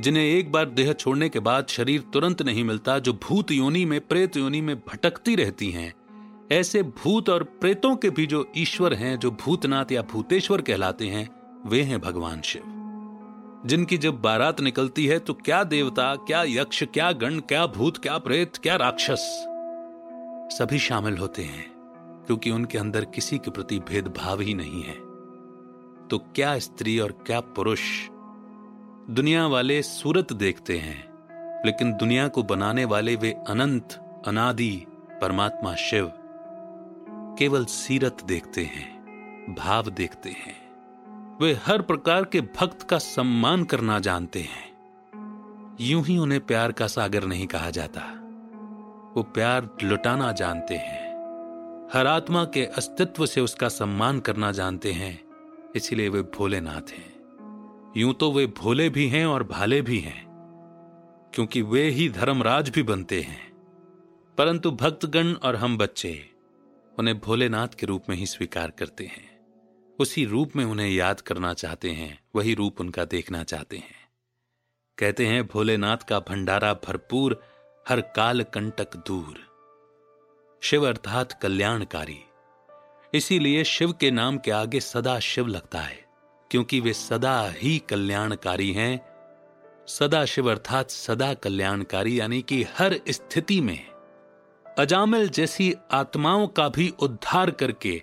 जिन्हें 0.00 0.24
एक 0.24 0.52
बार 0.52 0.68
देह 0.68 0.92
छोड़ने 0.92 1.28
के 1.28 1.40
बाद 1.40 1.66
शरीर 1.68 2.00
तुरंत 2.00 2.42
नहीं 2.42 2.64
मिलता, 2.64 2.98
जो 2.98 3.12
भूत 3.12 3.52
योनि 3.52 3.84
में, 3.84 4.00
प्रेत 4.00 4.36
योनि 4.36 4.60
में 4.60 4.76
भटकती 4.76 5.36
रहती 5.36 5.70
हैं, 5.70 5.94
ऐसे 6.52 6.82
भूत 6.82 7.28
और 7.28 7.42
प्रेतों 7.42 7.96
के 7.96 8.10
भी 8.10 8.26
जो 8.26 8.52
ईश्वर 8.56 8.94
हैं, 8.94 9.18
जो 9.18 9.30
भूतनाथ 9.30 9.92
या 9.92 10.02
भूतेश्वर 10.02 10.60
कहलाते 10.60 11.06
हैं, 11.06 11.28
वे 11.66 11.82
हैं 11.82 12.00
भगवान 12.00 12.40
शिव। 12.40 12.81
जिनकी 13.66 13.96
जब 13.98 14.20
बारात 14.22 14.60
निकलती 14.60 15.06
है 15.06 15.18
तो 15.18 15.34
क्या 15.34 15.62
देवता, 15.64 16.14
क्या 16.16 16.42
यक्ष, 16.42 16.82
क्या 16.84 17.10
गण, 17.12 17.38
क्या 17.40 17.66
भूत, 17.66 17.98
क्या 17.98 18.16
प्रेत, 18.18 18.56
क्या 18.56 18.76
राक्षस 18.76 19.26
सभी 20.52 20.78
शामिल 20.78 21.18
होते 21.18 21.42
हैं, 21.42 21.64
क्योंकि 22.26 22.50
उनके 22.50 22.78
अंदर 22.78 23.04
किसी 23.04 23.38
के 23.38 23.50
प्रति 23.50 23.78
भेदभाव 23.88 24.40
ही 24.40 24.54
नहीं 24.54 24.82
है। 24.82 24.94
तो 26.08 26.18
क्या 26.34 26.58
स्त्री 26.58 26.98
और 26.98 27.12
क्या 27.26 27.40
पुरुष 27.40 27.80
दुनिया 29.10 29.46
वाले 29.46 29.82
सूरत 29.82 30.32
देखते 30.32 30.78
हैं, 30.78 30.98
लेकिन 31.66 31.92
दुनिया 31.92 32.26
को 32.28 32.42
बनाने 32.42 32.84
वाले 32.84 33.16
वे 33.16 33.32
अनंत, 33.48 33.98
अनादि 34.26 34.84
परमात्मा 35.20 35.74
शिव 35.74 36.12
केवल 37.38 37.64
सीरत 37.64 38.24
देखते 38.24 38.64
हैं, 38.64 39.54
भाव 39.54 39.90
देखते 39.90 40.30
हैं। 40.30 40.61
वे 41.40 41.52
हर 41.52 41.82
प्रकार 41.82 42.24
के 42.24 42.40
भक्त 42.40 42.82
का 42.82 42.98
सम्मान 42.98 43.64
करना 43.64 43.98
जानते 43.98 44.40
हैं। 44.40 45.76
यूँ 45.80 46.04
ही 46.04 46.18
उन्हें 46.18 46.40
प्यार 46.46 46.72
का 46.72 46.86
सागर 46.86 47.24
नहीं 47.24 47.46
कहा 47.46 47.70
जाता। 47.70 48.00
वो 49.16 49.22
प्यार 49.22 49.68
लुटाना 49.82 50.32
जानते 50.32 50.74
हैं। 50.74 51.02
हर 51.92 52.06
आत्मा 52.06 52.44
के 52.44 52.64
अस्तित्व 52.66 53.26
से 53.26 53.40
उसका 53.40 53.68
सम्मान 53.68 54.20
करना 54.20 54.52
जानते 54.52 54.92
हैं, 54.92 55.24
इसलिए 55.76 56.08
वे 56.08 56.22
भोलेनाथ 56.22 56.90
हैं। 56.90 57.12
यूँ 57.96 58.14
तो 58.14 58.32
वे 58.32 58.46
भोले 58.46 58.88
भी 58.90 59.08
हैं 59.08 59.26
और 59.26 59.44
भाले 59.44 59.82
भी 59.82 59.98
हैं, 59.98 60.24
क्योंकि 61.34 61.62
वे 61.62 61.88
ही 61.88 62.08
धर्मराज 62.08 62.70
भी 62.70 62.82
बनते 62.82 63.20
हैं। 63.20 63.52
परंतु 64.38 64.70
भक्तगण 64.70 65.32
और 65.32 65.56
हम 65.56 65.78
बच्चे, 65.78 66.30
उन्हें 66.98 67.18
भोलेनाथ 67.18 67.68
के 67.68 67.86
रूप 67.86 68.02
में 68.08 68.16
ही 68.16 68.26
स्वीकार 68.26 68.70
करते 68.70 69.04
हैं। 69.04 69.31
उसी 70.02 70.24
रूप 70.24 70.56
में 70.56 70.64
उन्हें 70.64 70.90
याद 70.90 71.20
करना 71.20 71.54
चाहते 71.54 71.90
हैं, 71.90 72.20
वही 72.34 72.54
रूप 72.54 72.80
उनका 72.80 73.04
देखना 73.04 73.44
चाहते 73.44 73.76
हैं। 73.76 74.08
कहते 74.98 75.26
हैं, 75.26 75.46
भोलेनाथ 75.46 75.96
का 75.96 76.20
भंडारा 76.20 76.74
भरपूर, 76.74 77.42
हर 77.88 78.00
काल 78.00 78.42
कंटक 78.42 78.96
दूर। 78.96 79.38
शिव 80.62 80.88
अर्थात 80.88 81.42
कल्याणकारी। 81.42 82.20
इसीलिए 83.14 83.64
शिव 83.64 83.92
के 83.92 84.10
नाम 84.10 84.38
के 84.38 84.50
आगे 84.50 84.80
सदा 84.80 85.18
शिव 85.20 85.46
लगता 85.46 85.80
है, 85.80 86.04
क्योंकि 86.50 86.80
वे 86.80 86.92
सदा 86.92 87.48
ही 87.48 87.78
कल्याणकारी 87.78 88.72
हैं। 88.72 89.00
सदा 89.88 90.24
शिव 90.24 90.50
अर्थात 90.50 90.90
सदा 90.90 91.34
कल्याणकारी, 91.34 92.20
यानी 92.20 92.42
कि 92.42 92.62
हर 92.62 93.00
स्थिति 93.08 93.60
में। 93.60 93.86
अजामिल 94.78 95.28
जैसी 95.28 95.74
आत्माओं 95.90 96.46
का 96.46 96.68
भी 96.68 96.88
उद्धार 96.88 97.50
करके 97.50 98.02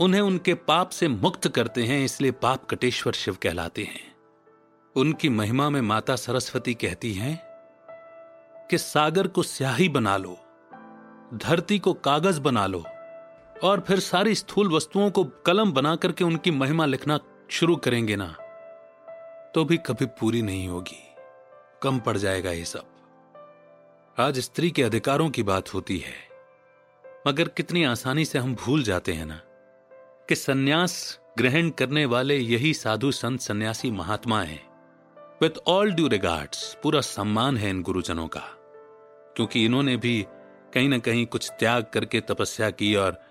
उन्हें 0.00 0.20
उनके 0.20 0.54
पाप 0.54 0.90
से 0.90 1.08
मुक्त 1.08 1.48
करते 1.48 1.82
हैं, 1.82 2.04
इसलिए 2.04 2.30
पाप 2.32 2.64
कटेश्वर 2.64 3.12
शिव 3.12 3.36
कहलाते 3.42 3.82
हैं। 3.82 4.00
उनकी 4.96 5.28
महिमा 5.28 5.68
में 5.70 5.80
माता 5.80 6.16
सरस्वती 6.16 6.74
कहती 6.74 7.12
हैं 7.12 7.38
कि 8.70 8.78
सागर 8.78 9.26
को 9.26 9.42
स्याही 9.42 9.88
बना 9.88 10.16
लो, 10.16 10.36
धरती 11.34 11.78
को 11.78 11.92
कागज़ 11.94 12.40
बना 12.40 12.66
लो, 12.66 12.84
और 13.64 13.80
फिर 13.80 14.00
सारी 14.00 14.34
स्थूल 14.34 14.72
वस्तुओं 14.72 15.10
को 15.10 15.24
कलम 15.46 15.72
बना 15.72 15.94
करके 15.96 16.24
उनकी 16.24 16.50
महिमा 16.50 16.86
लिखना 16.86 17.18
शुरू 17.50 17.76
करेंगे 17.76 18.16
ना 18.16 18.34
तो 19.54 19.64
भी 19.64 19.76
कभी 19.76 20.06
पूरी 20.20 20.42
नहीं 20.42 20.68
होगी। 20.68 21.02
कम 21.82 21.98
पड़ 21.98 22.16
जाएगा 22.16 22.50
ये 22.50 22.64
सब। 22.64 22.84
आज 24.16 24.38
स्त्री 24.38 24.70
के 24.70 24.82
अधिकारों 24.82 25.30
की 25.30 25.42
बात 25.42 25.74
होती 25.74 25.98
है, 25.98 26.14
मगर 27.26 27.48
कितनी 27.48 27.84
आसानी 27.84 28.24
से 28.24 28.38
हम 28.38 28.54
भूल 28.54 28.82
जाते 28.82 29.12
हैं 29.12 29.26
ना। 29.26 29.40
कि 30.28 30.34
सन्यास 30.34 31.20
ग्रहण 31.38 31.70
करने 31.70 32.04
वाले 32.04 32.36
यही 32.36 32.74
साधु 32.74 33.10
संत 33.12 33.40
सन्यासी 33.40 33.90
महात्मा 33.90 34.40
हैं। 34.42 34.62
विथ 35.42 35.58
ऑल 35.66 35.90
ड्यू 35.90 36.08
रिगार्ड्स 36.08 36.76
पूरा 36.82 37.00
सम्मान 37.00 37.56
है 37.56 37.70
इन 37.70 37.82
गुरुजनों 37.82 38.26
का, 38.28 38.40
क्योंकि 39.36 39.64
इन्होंने 39.64 39.96
भी 39.96 40.26
कहीं 40.74 40.88
ना 40.88 40.98
कहीं 40.98 41.26
कुछ 41.26 41.50
त्याग 41.50 41.86
करके 41.94 42.20
तपस्या 42.20 42.70
की 42.70 42.94
और 42.94 43.22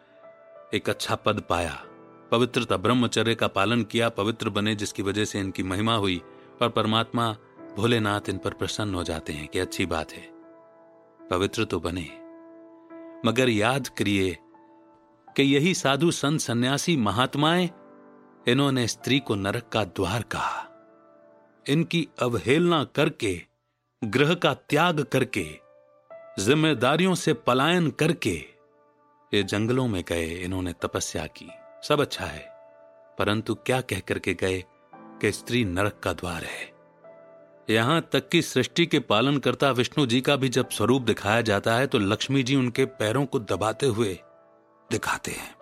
एक 0.73 0.89
अच्छा 0.89 1.15
पद 1.15 1.39
पाया। 1.39 1.83
पवित्रता, 2.31 2.77
ब्रह्मचर्य 2.77 3.35
का 3.35 3.47
पालन 3.47 3.83
किया, 3.83 4.09
पवित्र 4.09 4.50
बने, 4.50 4.75
जिसकी 4.75 5.03
वजह 5.03 5.25
से 5.25 5.39
इनकी 5.39 5.63
महिमा 5.63 5.95
हुई 5.95 6.21
और 6.62 6.69
परमात्मा 6.69 7.31
भोलेनाथ 7.77 8.29
इन 8.29 8.38
पर 8.38 8.53
प्रसन्न 8.53 8.95
हो 8.95 9.03
जाते 9.03 9.33
हैं, 9.33 9.47
कि 9.47 9.59
अच्छी 9.59 9.85
बात 9.85 10.12
है। 10.12 10.27
पवित्र 11.29 11.65
तो 11.65 11.79
बने। 11.79 12.09
मगर 13.25 13.50
याद 13.50 13.88
करिए 13.88 14.38
कि 15.37 15.43
यही 15.43 15.73
साधु 15.73 16.11
संत 16.11 16.39
सन्यासी 16.39 16.97
महात्माएँ, 16.97 17.69
इन्होंने 18.47 18.87
स्त्री 18.87 19.19
को 19.19 19.35
नरक 19.35 19.69
का 19.69 19.83
द्वार 19.83 20.21
कहा। 20.21 20.69
इनकी 21.69 22.07
अवहेलना 22.19 22.83
करके, 22.83 23.41
ग्रह 24.03 24.33
का 24.33 24.53
त्याग 24.53 25.01
करके, 25.03 25.45
जिम्मेदारियों 26.39 27.15
से 27.15 27.33
पलायन 27.33 27.89
करके, 27.89 28.35
ये 29.33 29.43
जंगलों 29.43 29.87
में 29.87 30.03
गए, 30.07 30.25
इन्होंने 30.25 30.73
तपस्या 30.73 31.25
की। 31.25 31.49
सब 31.83 32.01
अच्छा 32.01 32.25
है, 32.25 32.45
परंतु 33.19 33.55
क्या 33.55 33.81
कह 33.81 33.99
करके 33.99 34.33
गए 34.33 34.63
कि 34.95 35.31
स्त्री 35.31 35.65
नरक 35.65 35.99
का 36.03 36.13
द्वार 36.13 36.43
है? 36.43 36.73
यहाँ 37.69 38.09
तक 38.11 38.29
कि 38.29 38.41
सृष्टि 38.41 38.85
के 38.85 38.99
पालन 38.99 39.37
करता 39.37 39.71
विष्णु 39.71 40.05
जी 40.05 40.21
का 40.21 40.35
भी 40.35 40.49
जब 40.49 40.69
स्वरूप 40.69 41.01
दिखाया 41.01 41.41
जाता 41.41 41.75
है 41.75 41.87
तो 41.87 41.99
लक्ष्मी 41.99 42.43
जी 42.43 42.55
उनके 42.55 42.85
पैरों 42.85 43.25
को 43.25 43.39
दबाते 43.39 43.85
हुए 43.85 44.19
दिखाते 44.93 45.31
हैं। 45.31 45.55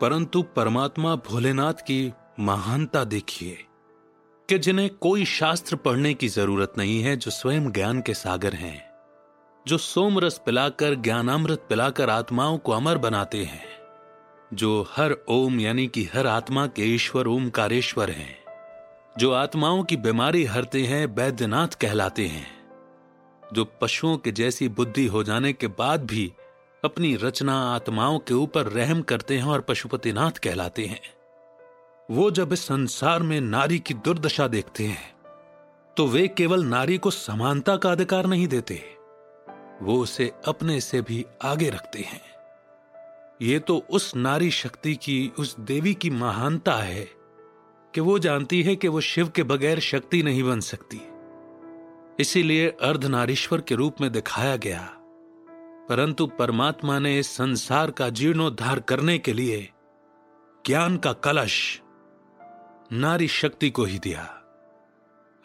परंतु 0.00 0.42
परमात्मा 0.42 1.14
भोलेनाथ 1.16 1.74
की 1.86 2.12
महानता 2.40 3.04
देखिए 3.04 3.66
कि 4.48 4.58
जिन्हें 4.58 4.90
कोई 5.00 5.24
शास्त्र 5.24 5.76
पढ़ने 5.76 6.14
की 6.14 6.28
ज़रूरत 6.28 6.72
नहीं 6.78 7.02
है, 7.02 7.16
जो 7.16 7.30
स्वयं 7.30 7.70
ज्ञान 7.72 8.00
के 8.00 8.14
सागर 8.14 8.54
हैं, 8.54 8.78
जो 9.66 9.78
सोमरस 9.78 10.40
पिलाकर, 10.46 10.94
ज्ञानामृत 10.94 11.66
पिलाकर 11.68 12.10
आत्माओं 12.10 12.58
को 12.58 12.72
अमर 12.72 12.98
बनाते 12.98 13.44
हैं, 13.44 13.64
जो 14.54 14.86
हर 14.96 15.16
ओम 15.28 15.60
यानी 15.60 15.86
कि 15.86 16.04
हर 16.14 16.26
आत्मा 16.26 16.66
के 16.66 16.82
ईश्वर 16.82 17.26
ओमकारेश्वर 17.26 18.10
हैं, 18.10 18.36
जो 19.18 19.32
आत्माओं 19.32 19.82
की 19.84 19.96
बीमारी 19.96 20.44
हरते 20.44 20.82
हैं, 20.82 21.06
वैद्यनाथ 21.06 21.68
कहलाते 21.80 22.26
हैं, 22.26 22.46
जो 23.52 23.64
पशुओं 23.80 24.16
के 24.16 24.32
जैसी 24.32 24.68
बुद्धि 24.68 25.06
हो 25.06 25.22
जाने 25.24 25.52
के 25.52 25.66
बाद 25.66 26.04
भी 26.04 26.32
अपनी 26.82 27.14
रचना 27.16 27.54
आत्माओं 27.64 28.18
के 28.18 28.34
ऊपर 28.34 28.66
रहम 28.66 29.00
करते 29.02 29.36
हैं 29.38 29.44
और 29.44 29.60
पशुपतिनाथ 29.60 30.38
कहलाते 30.42 30.84
हैं। 30.84 31.00
वो 32.08 32.30
जब 32.30 32.52
इस 32.52 32.60
संसार 32.60 33.22
में 33.22 33.40
नारी 33.40 33.78
की 33.78 33.94
दुर्दशा 33.96 34.46
देखते 34.48 34.84
हैं 34.84 35.10
तो 35.96 36.06
वे 36.06 36.26
केवल 36.28 36.64
नारी 36.64 36.96
को 36.98 37.10
समानता 37.10 37.76
का 37.76 37.90
अधिकार 37.90 38.26
नहीं 38.26 38.46
देते, 38.46 38.74
वो 39.82 39.98
उसे 39.98 40.30
अपने 40.46 40.80
से 40.80 41.00
भी 41.00 41.24
आगे 41.42 41.68
रखते 41.70 42.00
हैं। 42.00 42.20
ये 43.40 43.58
तो 43.58 43.76
उस 43.90 44.14
नारी 44.16 44.50
शक्ति 44.50 44.94
की, 44.94 45.32
उस 45.38 45.58
देवी 45.60 45.92
की 45.94 46.10
महानता 46.10 46.74
है 46.74 47.04
कि 47.94 48.00
वो 48.00 48.18
जानती 48.18 48.62
है 48.62 48.74
कि 48.76 48.88
वो 48.88 49.00
शिव 49.02 49.28
के 49.28 49.42
बगैर 49.42 49.80
शक्ति 49.80 50.22
नहीं 50.22 50.42
बन 50.42 50.60
सकती। 50.62 51.00
इसीलिए 52.20 52.68
अर्धनारीश्वर 52.82 53.60
के 53.60 53.74
रूप 53.74 54.00
में 54.00 54.10
दिखाया 54.12 54.56
गया 54.56 54.80
परंतु 55.92 56.26
परमात्मा 56.26 56.98
ने 56.98 57.18
इस 57.18 57.26
संसार 57.26 57.90
का 57.90 58.08
जीर्णोद्धार 58.08 58.80
करने 58.80 59.18
के 59.18 59.32
लिए 59.32 59.70
ज्ञान 60.66 60.96
का 60.96 61.12
कलश, 61.12 61.80
नारी 62.92 63.28
शक्ति 63.28 63.70
को 63.70 63.84
ही 63.84 63.98
दिया। 63.98 64.42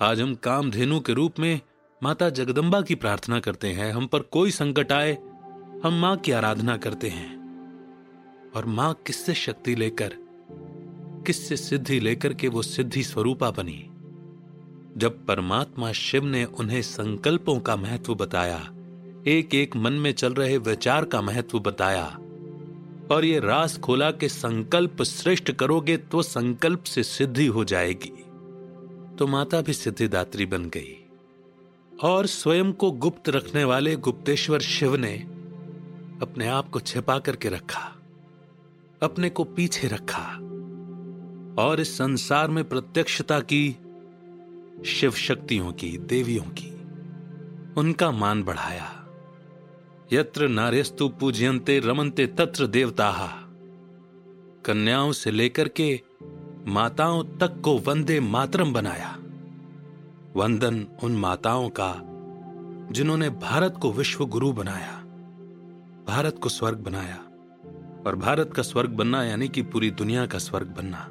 आज 0.02 0.22
हम 0.22 0.36
कामधेनु 0.36 1.00
के 1.00 1.14
रूप 1.14 1.40
में 1.40 1.62
माता 2.04 2.30
जगदम्बा 2.30 2.82
की 2.82 2.96
प्रार्थना 2.96 3.40
करते 3.40 3.68
हैं। 3.68 3.94
हम 3.94 4.08
पर 4.08 4.20
कोई 4.20 4.52
संकट 4.52 4.92
आए, 4.92 5.14
हम 5.84 5.94
माँ 5.94 6.18
की 6.18 6.32
आराधना 6.32 6.78
करते 6.78 7.10
हैं। 7.10 7.38
और 8.56 8.66
माँ 8.66 8.94
किससे 8.94 9.34
शक्ति 9.34 9.76
लेकर, 9.76 10.14
किससे 11.28 11.58
सिद्धि 11.58 12.00
लेकर 12.00 12.34
के 12.34 12.48
वो 12.48 12.62
सिद्धि 12.62 13.04
स्वरूपा 13.04 13.52
बनी? 13.52 13.90
जब 14.98 15.26
परमात्मा 15.26 15.92
शिव 15.92 16.26
ने 16.26 16.46
उन्हें 16.46 16.82
संकल्पों 16.82 17.60
का 17.60 17.76
महत्व 17.76 18.16
बताया 18.16 18.74
एक 19.28 19.56
एक 19.56 19.76
मन 19.76 19.94
में 19.94 20.14
चल 20.14 20.34
रहे 20.34 20.58
विचार 20.58 21.06
का 21.06 21.22
महत्व 21.22 21.60
बताया। 21.60 22.20
और 23.12 23.26
ये 23.26 23.40
रास 23.40 23.78
खोला 23.78 24.12
के 24.12 24.30
संकल्प 24.30 25.04
श्रेष्ठ 25.04 25.52
करोगे 25.52 25.98
तो 25.98 26.22
संकल्प 26.22 26.84
से 26.84 27.04
सिद्धि 27.04 27.46
हो 27.46 27.64
जाएगी। 27.64 28.12
तो 29.16 29.28
माता 29.28 29.62
भी 29.62 29.74
सिद्धिदात्री 29.74 30.46
बन 30.46 30.66
गई। 30.66 31.06
और 32.04 32.26
स्वयं 32.26 32.74
को 32.74 32.92
गुप्त 32.92 33.30
रखने 33.30 33.64
वाले 33.64 33.96
गुप्तेश्वर 33.96 34.60
शिव 34.60 34.96
ने 34.96 35.18
अपने 36.22 36.48
आप 36.48 36.70
को 36.70 36.80
छिपा 36.80 37.20
करके 37.20 37.50
रखा। 37.50 37.96
अपने 39.04 39.30
को 39.30 39.44
पीछे 39.44 39.88
रखा। 39.88 40.24
और 41.64 41.80
इस 41.80 41.98
संसार 41.98 42.50
में 42.50 42.70
प्रत्यक्षता 42.70 43.40
की, 43.40 43.78
शिव 44.86 45.12
शक्तियों 45.12 45.74
की, 45.74 45.98
देवियों 45.98 46.44
की, 46.44 46.82
उनका 47.78 48.12
मान 48.12 48.44
बढ़ाया। 48.44 48.97
यत्र 50.12 50.48
नार्यस्तु 50.48 51.08
पूजयंते 51.10 51.80
रमनते 51.80 52.26
तत्र 52.28 52.68
देवता। 52.68 53.12
कन्याओं 54.66 55.12
से 55.12 55.32
लेकर 55.32 55.68
के 55.68 56.02
माताओं 56.68 57.24
तक 57.24 57.62
को 57.62 57.78
वंदे 57.78 58.20
मातरम 58.20 58.74
बनाया। 58.74 59.10
वंदन 60.36 60.86
उन 61.04 61.16
माताओं 61.16 61.70
का, 61.70 61.94
जिन्होंने 62.92 63.30
भारत 63.30 63.76
को 63.82 63.92
विश्व 63.92 64.26
गुरु 64.26 64.52
बनाया, 64.52 64.94
भारत 66.08 66.40
को 66.44 66.50
स्वर्ग 66.50 66.78
बनाया, 66.78 67.18
और 68.08 68.16
भारत 68.16 68.54
का 68.54 68.64
स्वर्ग 68.64 68.90
बनना 68.90 69.24
यानी 69.24 69.48
कि 69.48 69.62
पूरी 69.62 69.92
दुनिया 69.92 70.26
का 70.26 70.38
स्वर्ग 70.38 70.68
बनना, 70.68 71.08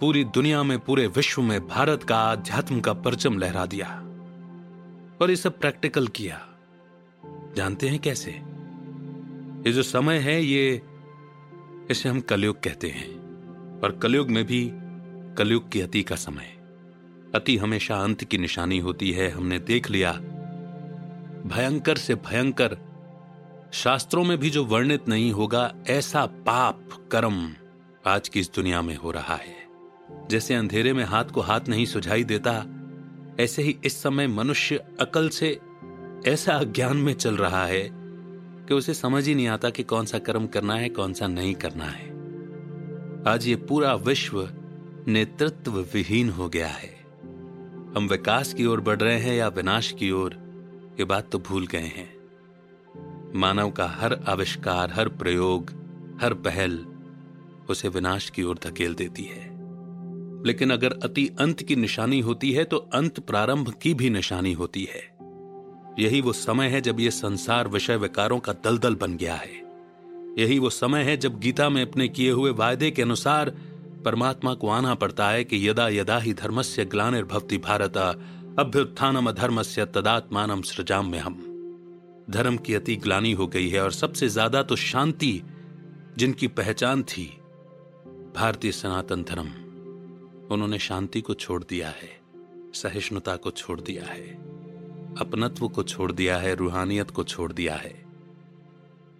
पूरी 0.00 0.24
दुनिया 0.24 0.62
में, 0.62 0.78
पूरे 0.78 1.06
विश्व 1.06 1.42
में 1.42 1.66
भारत 1.68 2.02
का 2.02 2.16
आध्यात्म 2.16 2.80
का 2.80 2.92
परचम 2.92 3.38
लहरा 3.38 3.66
दिया, 3.66 3.88
और 5.20 5.30
ये 5.30 5.36
सब 5.36 5.58
प्रैक्टिकल 5.58 6.06
किया। 6.06 6.46
जानते 7.56 7.88
हैं 7.88 7.98
कैसे? 7.98 8.30
ये 9.66 9.72
जो 9.72 9.82
समय 9.82 10.18
है, 10.18 10.44
ये, 10.44 10.82
इसे 11.90 12.08
हम 12.08 12.20
कलयुग 12.20 12.62
कहते 12.62 12.88
हैं। 12.88 13.24
और 13.80 13.98
कलयुग 14.02 14.30
में 14.30 14.44
भी 14.44 14.70
कलयुग 15.34 15.70
की 15.70 15.80
अति 15.80 16.02
का 16.02 16.16
समय 16.16 16.54
अति 17.34 17.56
हमेशा 17.56 17.96
अंत 17.96 18.24
की 18.24 18.38
निशानी 18.38 18.78
होती 18.78 19.12
है, 19.12 19.30
हमने 19.30 19.58
देख 19.58 19.90
लिया। 19.90 20.12
भयंकर 21.46 21.96
से 21.96 22.14
भयंकर, 22.14 22.78
शास्त्रों 23.72 24.24
में 24.24 24.38
भी 24.38 24.50
जो 24.50 24.64
वर्णित 24.64 25.08
नहीं 25.08 25.32
होगा, 25.32 25.74
ऐसा 25.88 26.26
पाप, 26.26 27.08
कर्म 27.12 27.54
आज 28.06 28.28
की 28.28 28.40
इस 28.40 28.54
दुनिया 28.54 28.82
में 28.82 28.96
हो 28.96 29.10
रहा 29.10 29.34
है। 29.34 29.56
जैसे 30.30 30.54
अंधेरे 30.54 30.92
में 30.92 31.04
हाथ 31.04 31.24
को 31.24 31.40
हाथ 31.40 31.60
नहीं 31.68 31.86
सुझाई 31.86 32.24
देता, 32.24 32.66
ऐसे 33.40 33.62
ही 33.62 33.76
इस 33.84 34.02
समय 34.02 34.26
मनुष्य 34.26 34.84
अकल 35.00 35.28
से 35.28 35.60
ऐसा 36.26 36.52
अज्ञान 36.52 36.96
में 36.96 37.12
चल 37.12 37.36
रहा 37.36 37.66
है 37.66 37.90
कि 38.68 38.74
उसे 38.74 38.94
समझ 38.94 39.28
ही 39.28 39.34
नहीं 39.34 39.48
आता 39.48 39.70
कि 39.70 39.82
कौन 39.82 40.06
सा 40.06 40.18
कर्म 40.18 40.46
करना 40.46 40.74
है, 40.74 40.88
कौन 40.88 41.12
सा 41.12 41.26
नहीं 41.26 41.54
करना 41.54 41.84
है। 41.84 42.10
आज 43.32 43.46
ये 43.46 43.56
पूरा 43.56 43.94
विश्व 43.94 44.50
नेतृत्व 45.08 45.80
विहीन 45.94 46.30
हो 46.30 46.48
गया 46.48 46.68
है। 46.68 46.96
हम 47.96 48.08
विकास 48.10 48.54
की 48.54 48.66
ओर 48.66 48.80
बढ़ 48.80 49.00
रहे 49.00 49.18
हैं 49.18 49.34
या 49.34 49.48
विनाश 49.48 49.92
की 49.92 50.10
ओर, 50.10 50.32
ये 50.98 51.04
बात 51.04 51.30
तो 51.30 51.38
भूल 51.38 51.66
गए 51.66 51.78
हैं। 51.78 52.14
मानव 53.34 53.70
का 53.70 53.86
हर 53.86 54.20
आविष्कार, 54.28 54.90
हर 54.90 55.08
प्रयोग, 55.08 55.70
हर 56.20 56.34
पहल 56.34 56.86
उसे 57.70 57.88
विनाश 57.88 58.30
की 58.30 58.42
ओर 58.42 58.58
धकेल 58.64 58.94
देती 58.94 59.22
है। 59.22 59.54
लेकिन 60.46 60.70
अगर 60.70 60.92
अति 60.92 61.30
अंत 61.40 61.62
की 61.62 61.76
निशानी 61.76 62.20
होती 62.20 62.52
है 62.52 62.64
तो 62.64 62.76
अंत 62.76 63.20
प्रारंभ 63.20 63.74
की 63.82 63.94
भी 63.94 64.10
निशानी 64.10 64.52
होती 64.52 64.84
है। 64.84 65.13
यही 65.98 66.20
वो 66.20 66.32
समय 66.32 66.68
है 66.68 66.80
जब 66.80 67.00
ये 67.00 67.10
संसार 67.10 67.68
विषय 67.68 67.96
विकारों 67.96 68.38
का 68.38 68.52
दलदल 68.64 68.94
बन 68.94 69.16
गया 69.16 69.34
है। 69.34 69.62
यही 70.38 70.58
वो 70.58 70.70
समय 70.70 71.02
है 71.02 71.16
जब 71.16 71.38
गीता 71.40 71.68
में 71.68 71.80
अपने 71.82 72.08
किए 72.08 72.30
हुए 72.30 72.50
वायदे 72.52 72.90
के 72.90 73.02
अनुसार 73.02 73.50
परमात्मा 74.04 74.54
को 74.54 74.68
आना 74.68 74.94
पड़ता 74.94 75.28
है 75.28 75.44
कि 75.44 75.68
यदा 75.68 75.88
यदा 75.88 76.18
ही 76.18 76.32
धर्मस्य 76.34 76.84
ग्लानिर्भवती 76.84 77.58
भारत, 77.58 77.96
अभ्युत्थानम 78.58 79.30
धर्मस्य 79.32 79.84
तदात्मान 79.86 80.60
सृजाम 80.62 81.10
में 81.10 81.18
हम 81.18 81.34
धर्म 82.30 82.56
की 82.56 82.74
अति 82.74 82.96
ग्लानी 82.96 83.32
हो 83.32 83.46
गई 83.46 83.68
है 83.68 83.82
और 83.82 83.92
सबसे 83.92 84.28
ज़्यादा 84.28 84.62
तो 84.62 84.76
शांति 84.76 85.40
जिनकी 86.18 86.48
पहचान 86.48 87.02
थी, 87.02 87.24
भारतीय 88.36 88.72
सनातन 88.72 89.22
धर्म। 89.22 89.48
उन्होंने 90.54 90.78
शांति 90.78 91.20
को 91.20 91.34
छोड़ 91.34 91.62
दिया 91.64 91.88
है, 91.90 92.10
सहिष्णुता 92.74 93.36
को 93.36 93.50
छोड़ 93.52 93.80
दिया 93.80 94.04
है। 94.04 94.53
अपनत्व 95.18 95.68
को 95.68 95.82
छोड़ 95.82 96.12
दिया 96.12 96.38
है, 96.38 96.54
रूहानियत 96.54 97.10
को 97.10 97.24
छोड़ 97.24 97.52
दिया 97.52 97.74
है। 97.74 98.04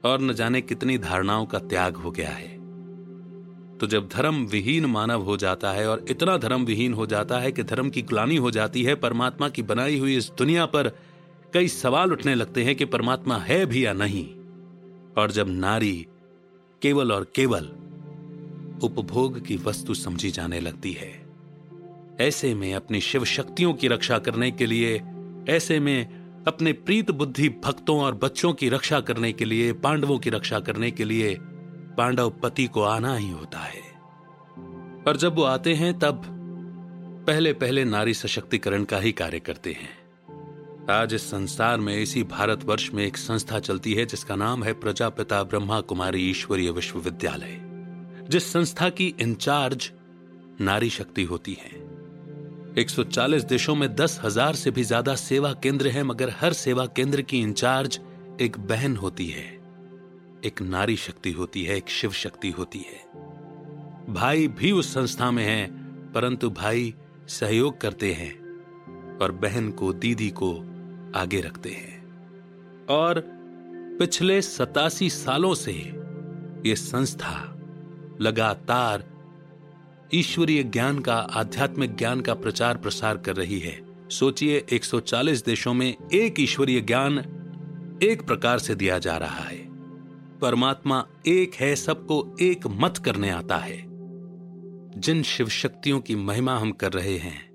और 0.05 0.21
न 0.21 0.33
जाने 0.33 0.61
कितनी 0.61 0.99
धारणाओं 0.99 1.47
का 1.47 1.59
त्याग 1.59 1.97
हो 1.97 2.11
गया 2.11 2.31
है। 2.31 2.65
तो 3.79 3.87
जब 3.87 4.09
धर्म 4.09 4.47
विहीन 4.47 4.87
मानव 4.87 5.23
हो 5.23 5.37
जाता 5.37 5.73
है 5.73 5.89
और 5.89 6.05
इतना 6.09 6.37
धर्म 6.37 6.65
विहीन 6.65 6.95
हो 6.95 7.07
जाता 7.07 7.39
है 7.39 7.53
कि 7.53 7.63
धर्म 7.63 7.91
की 7.91 8.03
ग्लानी 8.03 8.37
हो 8.37 8.51
जाती 8.51 8.83
है, 8.83 8.95
परमात्मा 8.95 9.49
की 9.49 9.63
बनाई 9.63 9.99
हुई 9.99 10.17
इस 10.17 10.31
दुनिया 10.39 10.67
पर 10.67 10.89
कई 11.53 11.69
सवाल 11.69 12.13
उठने 12.13 12.35
लगते 12.35 12.65
हैं 12.65 12.77
कि 12.77 12.85
परमात्मा 12.85 13.39
है 13.39 13.67
भी 13.67 13.87
या 13.87 13.93
नहीं। 13.93 14.35
और 15.19 15.31
जब 15.31 15.49
नारी 15.49 16.07
केवल 16.83 17.13
और 17.13 17.27
केवल 17.35 17.65
उपभोग 18.83 19.47
की 19.47 19.57
वस्तु 19.57 19.95
समझी 19.95 20.31
जाने 20.31 20.61
लगती 20.61 20.93
है, 20.93 21.25
ऐसे 22.21 22.55
में 22.55 22.75
अपनी 22.75 23.01
शिव 23.01 23.25
शक्तियों 23.25 23.75
की 23.75 23.89
रक्षा 23.89 24.19
करने 24.19 24.51
के 24.51 24.67
लिए 24.67 25.03
ऐसे 25.49 25.81
में 25.81 26.25
अपने 26.49 26.73
प्रीत 26.73 27.11
बुद्धि 27.11 27.49
भक्तों 27.49 28.01
और 28.01 28.15
बच्चों 28.15 28.53
की 28.53 28.69
रक्षा 28.69 29.01
करने 29.01 29.33
के 29.33 29.45
लिए, 29.45 29.73
पांडवों 29.73 30.19
की 30.19 30.31
रक्षा 30.31 30.61
करने 30.61 30.91
के 30.91 31.05
लिए 31.05 31.39
पांडव 31.99 32.31
पति 32.31 32.67
को 32.67 32.83
आना 32.83 33.17
ही 33.17 33.31
होता 33.31 33.59
है। 33.59 33.81
और 35.09 35.17
जब 35.17 35.35
वो 35.35 35.43
आते 35.43 35.75
हैं, 35.75 35.99
तब 35.99 36.23
पहले 37.27 37.53
पहले 37.53 37.85
नारी 37.85 38.15
सशक्तिकरण 38.15 38.85
का 38.85 38.99
ही 38.99 39.13
कार्य 39.13 39.41
करते 39.41 39.73
हैं। 39.73 40.05
आज 40.91 41.15
इस 41.15 41.31
संसार 41.31 41.81
में, 41.81 42.03
इसी 42.03 42.23
भारतवर्ष 42.23 42.91
में 42.95 43.07
एक 43.07 43.17
संस्था 43.17 43.59
चलती 43.59 43.95
है, 43.95 44.07
जिसका 44.07 44.37
नाम 44.37 44.65
है 44.65 44.73
प्रजापिता 44.73 45.43
ब्रह्मा 45.43 45.81
कुमारी 45.81 46.31
ईश्वरीय 46.31 46.71
विश्वविद्यालय, 46.71 47.61
जिस 48.29 48.53
संस्था 48.53 48.89
की 48.89 49.15
इंचार्ज 49.21 49.93
नारी 50.61 50.91
शक्ति 50.91 51.25
होती 51.25 51.53
है। 51.53 51.84
140 52.79 53.45
देशों 53.45 53.75
में 53.75 53.95
दस 53.95 54.21
हज़ार 54.25 54.55
से 54.55 54.71
भी 54.71 54.83
ज़्यादा 54.83 55.15
सेवा 55.15 55.53
केंद्र 55.53 55.89
हैं, 55.89 56.03
मगर 56.03 56.31
हर 56.31 56.53
सेवा 56.53 56.87
केंद्र 56.87 57.23
की 57.23 57.39
इंचार्ज 57.39 58.01
एक 58.41 58.59
बहन 58.59 58.97
होती 58.97 59.27
है। 59.27 59.45
एक 60.45 60.63
नारी 60.63 60.97
शक्ति 60.97 61.33
होती 61.33 61.65
है, 61.65 61.77
एक 61.77 61.89
शिव 61.89 62.11
शक्ति 62.11 62.51
होती 62.51 62.79
है। 62.79 64.15
भाई 64.15 64.49
भी 64.49 64.73
उस 64.73 64.95
संस्था 64.95 65.31
में 65.31 65.45
हैं, 65.45 66.13
परंतु 66.13 66.51
भाई 66.51 66.95
सहयोग 67.29 67.81
करते 67.81 68.13
हैं 68.13 68.33
और 69.19 69.33
बहन 69.33 69.71
को, 69.71 69.93
दीदी 69.93 70.31
को 70.31 70.53
आगे 71.17 71.41
रखते 71.41 71.71
हैं। 71.71 72.03
और 72.87 73.25
पिछले 73.99 74.43
सतासी 74.43 75.11
सालों 75.11 75.55
से 75.55 75.73
ये 76.67 76.77
संस्था 76.77 77.59
लगातार 78.21 79.05
ईश्वरीय 80.15 80.63
ज्ञान 80.63 80.99
का, 80.99 81.15
आध्यात्मिक 81.15 81.97
ज्ञान 81.97 82.21
का 82.21 82.35
प्रचार 82.35 82.77
प्रसार 82.77 83.17
कर 83.17 83.37
रही 83.37 83.59
है। 83.59 84.09
सोचिए 84.11 84.67
140 84.73 85.45
देशों 85.45 85.75
में 85.75 85.95
एक 86.15 86.41
ईश्वरीय 86.41 86.81
ज्ञान 86.81 87.19
एक 88.03 88.27
प्रकार 88.27 88.59
से 88.59 88.75
दिया 88.75 88.99
जा 88.99 89.17
रहा 89.17 89.45
है। 89.45 89.69
परमात्मा 90.39 91.07
एक 91.27 91.55
है, 91.55 91.77
सबको 91.77 92.37
एक 92.41 92.67
मत 92.67 92.99
करने 92.99 93.31
आता 93.31 93.57
है। 93.57 93.85
जिन 95.01 95.23
शिव 95.23 95.49
शक्तियों 95.49 96.01
की 96.01 96.17
महिमा 96.17 96.59
हम 96.59 96.73
कर 96.73 96.93
रहे 96.93 97.19
हैं, 97.19 97.53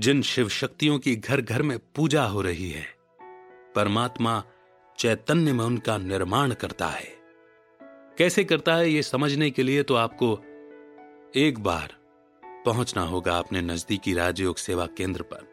जिन 0.00 0.22
शिव 0.22 0.48
शक्तियों 0.48 0.98
की 0.98 1.16
घर 1.16 1.40
घर 1.40 1.62
में 1.62 1.78
पूजा 1.78 2.24
हो 2.24 2.40
रही 2.40 2.70
है, 2.70 2.86
परमात्मा 3.74 4.44
चैतन्य 4.98 5.52
में 5.52 5.64
उनका 5.64 5.98
निर्माण 5.98 6.54
करता 6.54 6.86
है। 6.86 7.08
कैसे 8.18 8.44
करता 8.44 8.74
है 8.74 8.90
यह 8.90 9.02
समझने 9.02 9.50
के 9.50 9.62
लिए 9.62 9.82
तो 9.82 9.94
आपको 9.94 10.44
एक 11.36 11.58
बार 11.58 11.94
पहुँचना 12.44 13.02
होगा 13.02 13.38
अपने 13.38 13.62
नजदीकी 13.62 14.14
राजयोग 14.14 14.56
सेवा 14.56 14.86
केंद्र 14.86 15.22
पर। 15.22 15.48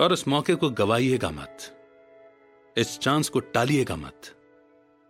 और 0.00 0.12
उस 0.12 0.28
मौके 0.28 0.54
को 0.54 0.70
गवाइएगा 0.70 1.30
मत। 1.30 1.56
इस 2.76 2.98
चांस 2.98 3.28
को 3.28 3.40
टालिएगा 3.40 3.96
मत। 3.96 4.20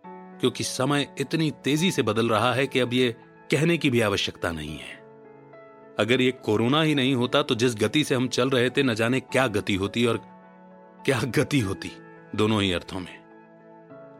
क्योंकि 0.07 0.63
समय 0.63 1.15
इतनी 1.19 1.51
तेज़ी 1.51 1.91
से 1.91 2.01
बदल 2.01 2.29
रहा 2.29 2.53
है 2.53 2.67
कि 2.67 2.79
अब 2.79 2.93
यह 2.93 3.11
कहने 3.51 3.77
की 3.77 3.89
भी 3.89 4.01
आवश्यकता 4.01 4.51
नहीं 4.51 4.77
है। 4.77 4.95
अगर 5.99 6.21
ये 6.21 6.31
कोरोना 6.31 6.81
ही 6.81 6.95
नहीं 6.95 7.15
होता 7.15 7.41
तो 7.41 7.55
जिस 7.55 7.75
गति 7.75 8.03
से 8.03 8.15
हम 8.15 8.27
चल 8.27 8.49
रहे 8.49 8.69
थे, 8.69 8.83
न 8.83 8.93
जाने 8.93 9.19
क्या 9.19 9.47
गति 9.47 9.75
होती 9.75 10.05
और 10.05 10.17
क्या 11.05 11.21
गति 11.21 11.59
होती 11.59 11.91
दोनों 12.35 12.61
ही 12.61 12.73
अर्थों 12.73 12.99
में। 12.99 13.21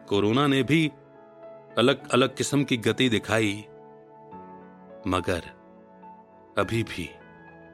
कोरोना 0.10 0.48
ने 0.48 0.64
भी 0.64 0.92
अलग 1.78 2.12
अलग 2.12 2.36
किस्म 2.36 2.64
की 2.64 2.78
गति 2.78 3.10
दिखाई। 3.10 3.66
मगर 5.08 5.44
अभी 6.58 6.84
भी 6.84 7.10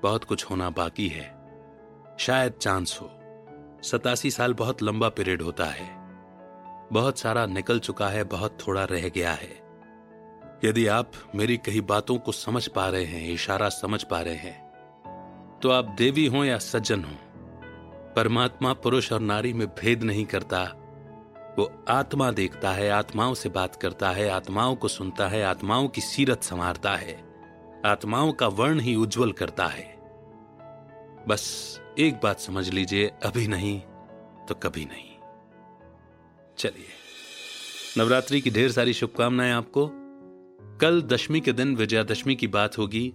बहुत 0.03 0.23
कुछ 0.23 0.45
होना 0.45 0.69
बाकी 0.69 1.07
है। 1.07 1.25
शायद 2.19 2.53
चांस 2.53 2.99
हो। 3.01 3.09
सतासी 3.83 4.31
साल 4.31 4.53
बहुत 4.53 4.83
लंबा 4.83 5.09
पीरियड 5.09 5.41
होता 5.41 5.65
है। 5.65 5.89
बहुत 6.91 7.19
सारा 7.19 7.45
निकल 7.45 7.79
चुका 7.79 8.09
है, 8.09 8.23
बहुत 8.23 8.57
थोड़ा 8.67 8.83
रह 8.83 9.09
गया 9.09 9.31
है। 9.31 9.67
यदि 10.63 10.87
आप 10.87 11.11
मेरी 11.35 11.57
कही 11.57 11.81
बातों 11.81 12.17
को 12.17 12.31
समझ 12.31 12.67
पा 12.67 12.87
रहे 12.89 13.05
हैं, 13.05 13.29
इशारा 13.29 13.69
समझ 13.69 14.03
पा 14.03 14.21
रहे 14.21 14.35
हैं 14.35 14.65
तो 15.61 15.69
आप 15.69 15.85
देवी 15.85 16.25
हो 16.25 16.43
या 16.45 16.57
सज्जन 16.57 17.03
हो, 17.03 17.15
परमात्मा 18.15 18.73
पुरुष 18.73 19.11
और 19.13 19.19
नारी 19.19 19.53
में 19.53 19.67
भेद 19.67 20.03
नहीं 20.03 20.25
करता। 20.25 20.63
वो 21.59 21.85
आत्मा 21.89 22.31
देखता 22.31 22.71
है, 22.71 22.89
आत्माओं 22.89 23.33
से 23.33 23.49
बात 23.49 23.75
करता 23.75 24.11
है, 24.11 24.29
आत्माओं 24.29 24.75
को 24.75 24.87
सुनता 24.87 25.27
है, 25.27 25.43
आत्माओं 25.43 25.87
की 25.87 26.01
सीरत 26.01 26.43
संवारता 26.43 26.95
है, 26.95 27.23
आत्माओं 27.85 28.33
का 28.33 28.47
वर्ण 28.47 28.79
ही 28.79 28.95
उज्जवल 28.95 29.31
करता 29.31 29.67
है। 29.67 29.97
बस 31.27 31.79
एक 31.99 32.19
बात 32.23 32.39
समझ 32.39 32.69
लीजिए, 32.69 33.11
अभी 33.23 33.47
नहीं 33.47 33.81
तो 34.47 34.55
कभी 34.55 34.85
नहीं। 34.85 35.17
चलिए, 36.57 36.87
नवरात्रि 37.97 38.41
की 38.41 38.49
ढेर 38.49 38.71
सारी 38.71 38.93
शुभकामनाएँ 38.93 39.51
आपको। 39.51 39.91
कल 40.81 41.01
दशमी 41.01 41.39
के 41.39 41.53
दिन 41.53 41.75
विजयादशमी 41.75 42.35
की 42.35 42.47
बात 42.47 42.77
होगी। 42.77 43.13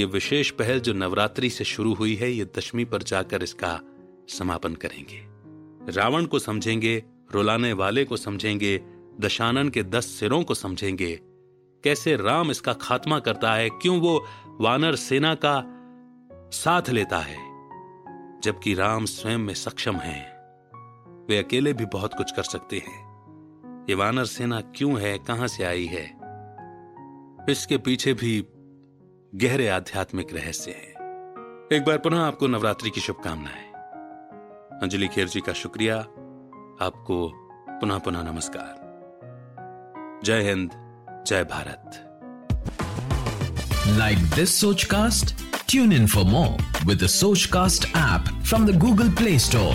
ये 0.00 0.04
विशेष 0.04 0.50
पहल 0.50 0.80
जो 0.80 0.92
नवरात्रि 0.92 1.50
से 1.50 1.64
शुरू 1.64 1.94
हुई 1.94 2.14
है, 2.14 2.30
ये 2.30 2.44
दशमी 2.44 2.84
पर 2.84 3.02
जाकर 3.02 3.42
इसका 3.42 3.80
समापन 4.28 4.74
करेंगे। 4.74 5.32
रावण 5.92 6.24
को 6.24 6.38
समझेंगे 6.38 7.04
रुलाने 7.32 7.72
वाले 7.72 8.04
को 8.04 8.16
समझेंगे, 8.16 8.82
दशानन 9.20 9.68
के 9.68 9.82
दस 9.82 10.06
सिरों 10.06 10.42
को 10.42 10.54
समझेंगे। 10.54 11.20
कैसे 11.84 12.16
राम 12.16 12.50
इसका 12.50 12.72
खात्मा 12.72 13.18
करता 13.18 13.54
है, 13.54 13.70
क्यों 13.70 14.00
वो 14.00 14.26
वानर 14.60 14.94
सेना 14.94 15.34
का 15.34 15.64
साथ 16.50 16.82
लेता 16.90 17.18
है? 17.18 17.38
जबकि 18.40 18.74
राम 18.74 19.04
स्वयं 19.04 19.38
में 19.38 19.54
सक्षम 19.54 19.96
हैं। 19.96 20.32
वे 21.28 21.38
अकेले 21.38 21.72
भी 21.72 21.84
बहुत 21.84 22.14
कुछ 22.14 22.32
कर 22.32 22.42
सकते 22.42 22.78
हैं। 22.78 23.12
ये 23.88 23.94
वानर 23.94 24.24
सेना 24.24 24.60
क्यों 24.60 25.00
है, 25.00 25.18
कहाँ 25.18 25.48
से 25.48 25.64
आई 25.64 25.86
है? 25.86 26.04
इसके 27.50 27.78
पीछे 27.78 28.14
भी 28.14 28.46
गहरे 29.34 29.68
आध्यात्मिक 29.68 30.34
रहस्य 30.34 30.70
है। 30.70 30.88
एक 31.72 31.84
बार 31.86 31.98
पुनः 31.98 32.20
आपको 32.20 32.46
नवरात्रि 32.46 32.90
की 32.90 33.00
शुभकामनाएँ। 33.00 33.72
अंजलि 34.82 35.08
खेर 35.08 35.28
जी 35.28 35.40
का 35.40 35.52
शुक्रिया। 35.52 36.06
आपको 36.80 37.32
पुनः 37.68 37.98
पुनः 37.98 38.22
नमस्कार। 38.22 40.20
जय 40.24 40.42
हिंद, 40.42 40.70
जय 41.26 41.44
Bharat. 41.44 41.98
Like 43.88 44.18
this 44.18 44.60
Soch 44.60 44.84
cast 44.84 45.34
tune 45.70 45.92
in 45.92 46.06
for 46.06 46.24
more 46.24 46.86
with 46.86 47.06
Soch 47.06 47.44
cast 47.46 47.84
app 47.96 48.42
from 48.44 48.66
the 48.66 48.78
Google 48.78 49.10
Play 49.10 49.38
Store 49.38 49.74